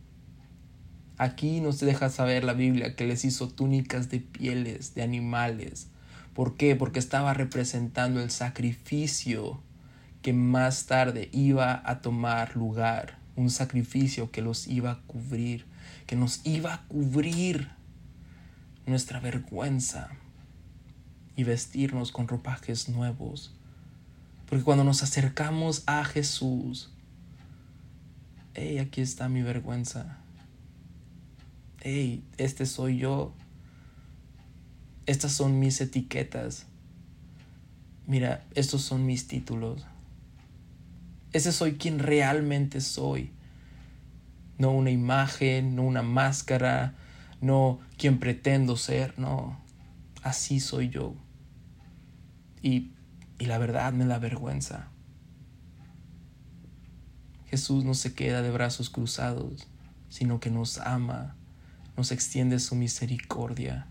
Aquí 1.18 1.62
nos 1.62 1.80
deja 1.80 2.10
saber 2.10 2.44
la 2.44 2.52
Biblia 2.52 2.98
que 2.98 3.08
les 3.08 3.24
hizo 3.24 3.48
túnicas 3.48 4.10
de 4.10 4.20
pieles 4.20 4.96
de 4.96 5.02
animales. 5.02 5.88
¿Por 6.34 6.58
qué? 6.58 6.76
Porque 6.76 7.00
estaba 7.00 7.34
representando 7.34 8.22
el 8.22 8.32
sacrificio 8.32 9.62
que 10.22 10.34
más 10.34 10.88
tarde 10.88 11.30
iba 11.32 11.82
a 11.86 12.02
tomar 12.02 12.58
lugar. 12.58 13.18
Un 13.38 13.50
sacrificio 13.50 14.30
que 14.30 14.42
los 14.42 14.68
iba 14.68 14.92
a 14.92 15.02
cubrir, 15.08 15.66
que 16.06 16.18
nos 16.18 16.46
iba 16.46 16.74
a 16.74 16.82
cubrir 16.88 17.70
nuestra 18.86 19.22
vergüenza 19.22 20.10
y 21.38 21.46
vestirnos 21.46 22.12
con 22.12 22.28
ropajes 22.28 22.90
nuevos. 22.90 23.54
Porque 24.50 24.66
cuando 24.66 24.84
nos 24.84 25.02
acercamos 25.02 25.84
a 25.86 26.04
Jesús, 26.04 26.92
hey, 28.54 28.80
aquí 28.80 29.00
está 29.00 29.30
mi 29.30 29.44
vergüenza 29.44 30.25
hey, 31.88 32.24
este 32.40 32.66
soy 32.66 32.98
yo, 32.98 33.32
estas 35.06 35.34
son 35.34 35.60
mis 35.60 35.80
etiquetas, 35.82 36.66
mira, 38.08 38.44
estos 38.56 38.82
son 38.82 39.06
mis 39.06 39.28
títulos, 39.28 39.86
ese 41.32 41.52
soy 41.52 41.76
quien 41.76 42.00
realmente 42.00 42.82
soy, 42.82 43.30
no 44.58 44.72
una 44.72 44.90
imagen, 44.90 45.76
no 45.76 45.84
una 45.84 46.02
máscara, 46.02 46.96
no 47.40 47.80
quien 48.00 48.18
pretendo 48.18 48.78
ser, 48.78 49.20
no, 49.20 49.60
así 50.24 50.60
soy 50.60 50.90
yo. 50.90 51.14
Y, 52.64 52.94
y 53.38 53.46
la 53.46 53.60
verdad 53.60 53.94
me 53.94 54.06
da 54.06 54.18
vergüenza. 54.18 54.88
Jesús 57.46 57.84
no 57.84 57.94
se 57.94 58.16
queda 58.16 58.42
de 58.42 58.50
brazos 58.50 58.90
cruzados, 58.90 59.68
sino 60.10 60.40
que 60.40 60.50
nos 60.50 60.80
ama 60.80 61.36
nos 61.98 62.12
extiende 62.12 62.60
su 62.60 62.76
misericordia 62.76 63.88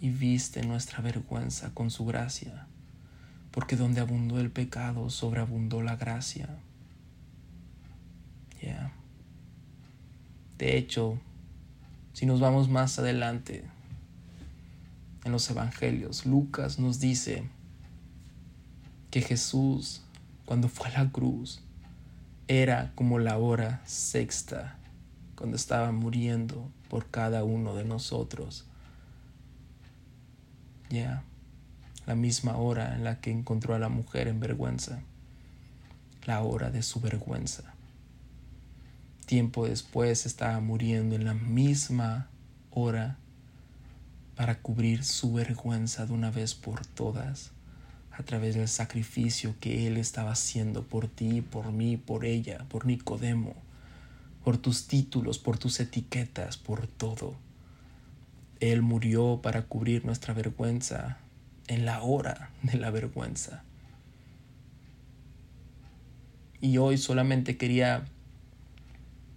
y 0.00 0.10
viste 0.10 0.62
nuestra 0.62 1.00
vergüenza 1.00 1.74
con 1.74 1.90
su 1.90 2.06
gracia, 2.06 2.66
porque 3.50 3.76
donde 3.76 4.00
abundó 4.00 4.40
el 4.40 4.50
pecado, 4.50 5.10
sobreabundó 5.10 5.82
la 5.82 5.96
gracia. 5.96 6.48
De 10.60 10.76
hecho, 10.76 11.18
si 12.12 12.26
nos 12.26 12.38
vamos 12.38 12.68
más 12.68 12.98
adelante 12.98 13.64
en 15.24 15.32
los 15.32 15.48
evangelios, 15.48 16.26
Lucas 16.26 16.78
nos 16.78 17.00
dice 17.00 17.44
que 19.10 19.22
Jesús, 19.22 20.02
cuando 20.44 20.68
fue 20.68 20.88
a 20.88 21.04
la 21.04 21.10
cruz, 21.10 21.62
era 22.46 22.92
como 22.94 23.18
la 23.18 23.38
hora 23.38 23.80
sexta 23.86 24.76
cuando 25.40 25.56
estaba 25.56 25.90
muriendo 25.90 26.70
por 26.90 27.06
cada 27.08 27.44
uno 27.44 27.74
de 27.74 27.82
nosotros. 27.82 28.66
Ya, 30.90 31.22
la 32.04 32.14
misma 32.14 32.58
hora 32.58 32.94
en 32.94 33.04
la 33.04 33.22
que 33.22 33.30
encontró 33.30 33.74
a 33.74 33.78
la 33.78 33.88
mujer 33.88 34.28
en 34.28 34.38
vergüenza, 34.38 35.00
la 36.26 36.42
hora 36.42 36.70
de 36.70 36.82
su 36.82 37.00
vergüenza. 37.00 37.72
Tiempo 39.24 39.66
después 39.66 40.26
estaba 40.26 40.60
muriendo 40.60 41.14
en 41.14 41.24
la 41.24 41.32
misma 41.32 42.28
hora 42.70 43.16
para 44.36 44.58
cubrir 44.58 45.04
su 45.04 45.32
vergüenza 45.32 46.04
de 46.04 46.12
una 46.12 46.30
vez 46.30 46.54
por 46.54 46.84
todas 46.84 47.50
a 48.10 48.22
través 48.24 48.56
del 48.56 48.68
sacrificio 48.68 49.54
que 49.58 49.86
Él 49.86 49.96
estaba 49.96 50.32
haciendo 50.32 50.82
por 50.82 51.08
ti, 51.08 51.40
por 51.40 51.72
mí, 51.72 51.96
por 51.96 52.26
ella, 52.26 52.66
por 52.68 52.84
Nicodemo 52.84 53.69
por 54.44 54.58
tus 54.58 54.86
títulos, 54.86 55.38
por 55.38 55.58
tus 55.58 55.80
etiquetas, 55.80 56.56
por 56.56 56.86
todo. 56.86 57.34
Él 58.60 58.82
murió 58.82 59.40
para 59.42 59.62
cubrir 59.62 60.04
nuestra 60.04 60.34
vergüenza 60.34 61.18
en 61.66 61.84
la 61.84 62.02
hora 62.02 62.50
de 62.62 62.78
la 62.78 62.90
vergüenza. 62.90 63.64
Y 66.60 66.76
hoy 66.78 66.98
solamente 66.98 67.56
quería 67.56 68.04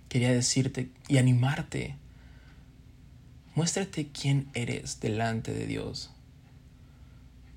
quería 0.10 0.32
decirte 0.32 0.92
y 1.08 1.18
animarte. 1.18 1.96
Muéstrate 3.56 4.10
quién 4.10 4.48
eres 4.54 5.00
delante 5.00 5.54
de 5.54 5.66
Dios. 5.66 6.12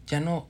Ya 0.06 0.20
no 0.20 0.48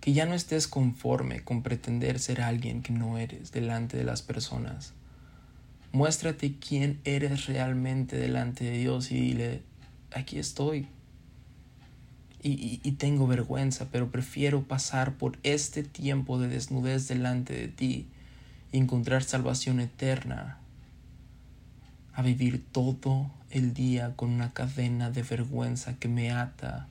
que 0.00 0.12
ya 0.12 0.26
no 0.26 0.34
estés 0.34 0.68
conforme 0.68 1.42
con 1.42 1.62
pretender 1.62 2.18
ser 2.18 2.40
alguien 2.40 2.82
que 2.82 2.92
no 2.92 3.18
eres 3.18 3.50
delante 3.50 3.96
de 3.96 4.04
las 4.04 4.22
personas. 4.22 4.92
Muéstrate 5.92 6.54
quién 6.58 7.00
eres 7.04 7.46
realmente 7.46 8.16
delante 8.16 8.64
de 8.64 8.78
Dios 8.78 9.10
y 9.10 9.14
dile, 9.14 9.62
aquí 10.12 10.38
estoy. 10.38 10.86
Y, 12.40 12.80
y, 12.84 12.92
tengo 12.92 13.26
vergüenza, 13.26 13.88
pero 13.90 14.12
prefiero 14.12 14.62
pasar 14.62 15.14
por 15.14 15.38
este 15.42 15.82
tiempo 15.82 16.38
de 16.38 16.46
desnudez 16.46 17.08
delante 17.08 17.52
de 17.52 17.66
ti 17.66 18.06
y 18.70 18.78
encontrar 18.78 19.24
salvación 19.24 19.80
eterna 19.80 20.58
a 22.14 22.22
vivir 22.22 22.64
todo 22.70 23.28
el 23.50 23.74
día 23.74 24.14
con 24.14 24.30
una 24.30 24.52
cadena 24.52 25.10
de 25.10 25.22
vergüenza 25.22 25.96
que 25.98 26.06
me 26.06 26.30
ata 26.30 26.86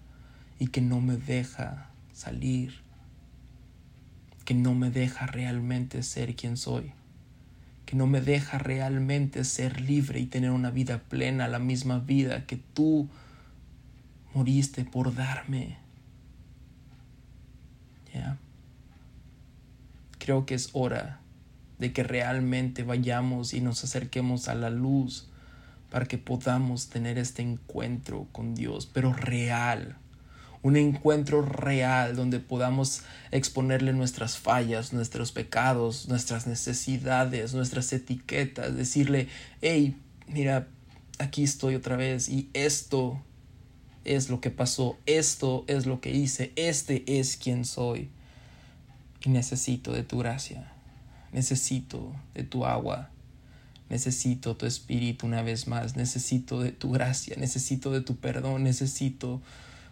y 0.60 0.68
que 0.68 0.82
no 0.82 1.00
me 1.00 1.16
deja 1.16 1.92
salir, 2.12 2.82
que 4.44 4.54
no 4.54 4.74
me 4.74 4.92
deja 4.92 5.28
realmente 5.28 6.04
ser 6.04 6.36
quien 6.36 6.58
soy 6.58 6.92
que 7.88 7.96
no 7.96 8.06
me 8.06 8.20
deja 8.20 8.58
realmente 8.58 9.46
ser 9.46 9.80
libre 9.80 10.20
y 10.20 10.26
tener 10.26 10.52
una 10.52 10.72
vida 10.72 11.00
plena, 11.08 11.48
la 11.48 11.58
misma 11.58 12.00
vida 12.00 12.46
que 12.46 12.58
tú 12.58 13.08
moriste 14.34 14.84
por 14.84 15.16
darme. 15.16 15.78
Creo 20.20 20.46
que 20.46 20.56
es 20.56 20.72
hora 20.74 21.22
de 21.80 21.94
que 21.94 22.04
realmente 22.04 22.84
vayamos 22.84 23.54
y 23.54 23.62
nos 23.62 23.86
acerquemos 23.86 24.50
a 24.50 24.56
la 24.56 24.70
luz 24.70 25.30
para 25.90 26.08
que 26.08 26.18
podamos 26.18 26.90
tener 26.90 27.18
este 27.18 27.42
encuentro 27.42 28.28
con 28.34 28.54
Dios, 28.54 28.86
pero 28.86 29.14
real. 29.14 29.96
Un 30.68 30.76
encuentro 30.76 31.44
real 31.44 32.18
donde 32.18 32.42
podamos 32.42 33.04
exponerle 33.32 33.94
nuestras 33.94 34.38
fallas, 34.38 34.92
nuestros 34.92 35.32
pecados, 35.32 36.10
nuestras 36.10 36.46
necesidades, 36.46 37.54
nuestras 37.54 37.94
etiquetas, 37.94 38.76
decirle, 38.76 39.30
hey, 39.62 39.96
mira, 40.28 40.68
aquí 41.20 41.44
estoy 41.44 41.76
otra 41.76 41.96
vez 41.96 42.28
y 42.28 42.50
esto 42.52 43.24
es 44.04 44.30
lo 44.30 44.42
que 44.42 44.52
pasó, 44.52 44.98
esto 45.06 45.64
es 45.68 45.86
lo 45.86 46.02
que 46.02 46.12
hice, 46.12 46.52
este 46.58 47.18
es 47.18 47.38
quien 47.38 47.64
soy. 47.64 48.10
Y 49.24 49.30
necesito 49.30 49.94
de 49.94 50.04
tu 50.04 50.18
gracia, 50.18 50.70
necesito 51.32 52.14
de 52.34 52.44
tu 52.44 52.66
agua, 52.66 53.10
necesito 53.90 54.58
tu 54.58 54.66
espíritu 54.66 55.28
una 55.28 55.44
vez 55.44 55.66
más, 55.70 55.96
necesito 55.96 56.62
de 56.62 56.74
tu 56.74 56.92
gracia, 56.92 57.38
necesito 57.38 57.90
de 57.94 58.02
tu 58.02 58.18
perdón, 58.18 58.64
necesito 58.64 59.42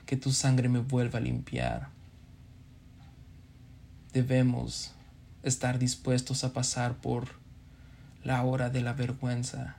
que 0.05 0.17
tu 0.17 0.31
sangre 0.31 0.69
me 0.69 0.79
vuelva 0.79 1.19
a 1.19 1.21
limpiar. 1.21 1.89
Debemos 4.13 4.93
estar 5.43 5.79
dispuestos 5.79 6.43
a 6.43 6.53
pasar 6.53 6.95
por 6.95 7.27
la 8.23 8.43
hora 8.43 8.69
de 8.69 8.81
la 8.81 8.93
vergüenza 8.93 9.77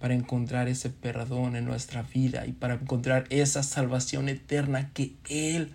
para 0.00 0.14
encontrar 0.14 0.68
ese 0.68 0.90
perdón 0.90 1.54
en 1.54 1.64
nuestra 1.64 2.02
vida 2.02 2.46
y 2.46 2.52
para 2.52 2.74
encontrar 2.74 3.26
esa 3.30 3.62
salvación 3.62 4.28
eterna 4.28 4.90
que 4.90 5.14
Él 5.28 5.72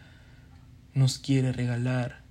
nos 0.93 1.17
quiere 1.17 1.53
regalar 1.53 2.21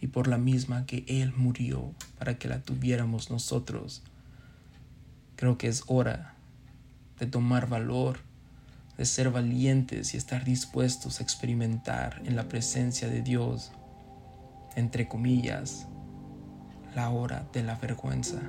y 0.00 0.08
por 0.08 0.26
la 0.26 0.38
misma 0.38 0.86
que 0.86 1.04
Él 1.06 1.32
murió 1.36 1.92
para 2.18 2.38
que 2.38 2.48
la 2.48 2.60
tuviéramos 2.60 3.30
nosotros. 3.30 4.02
Creo 5.36 5.58
que 5.58 5.68
es 5.68 5.84
hora 5.86 6.34
de 7.20 7.26
tomar 7.26 7.68
valor, 7.68 8.18
de 8.96 9.04
ser 9.04 9.30
valientes 9.30 10.14
y 10.14 10.16
estar 10.16 10.44
dispuestos 10.44 11.20
a 11.20 11.22
experimentar 11.22 12.22
en 12.24 12.36
la 12.36 12.48
presencia 12.48 13.08
de 13.08 13.22
Dios, 13.22 13.72
entre 14.74 15.06
comillas, 15.08 15.86
la 16.94 17.10
hora 17.10 17.46
de 17.52 17.62
la 17.62 17.76
vergüenza. 17.76 18.40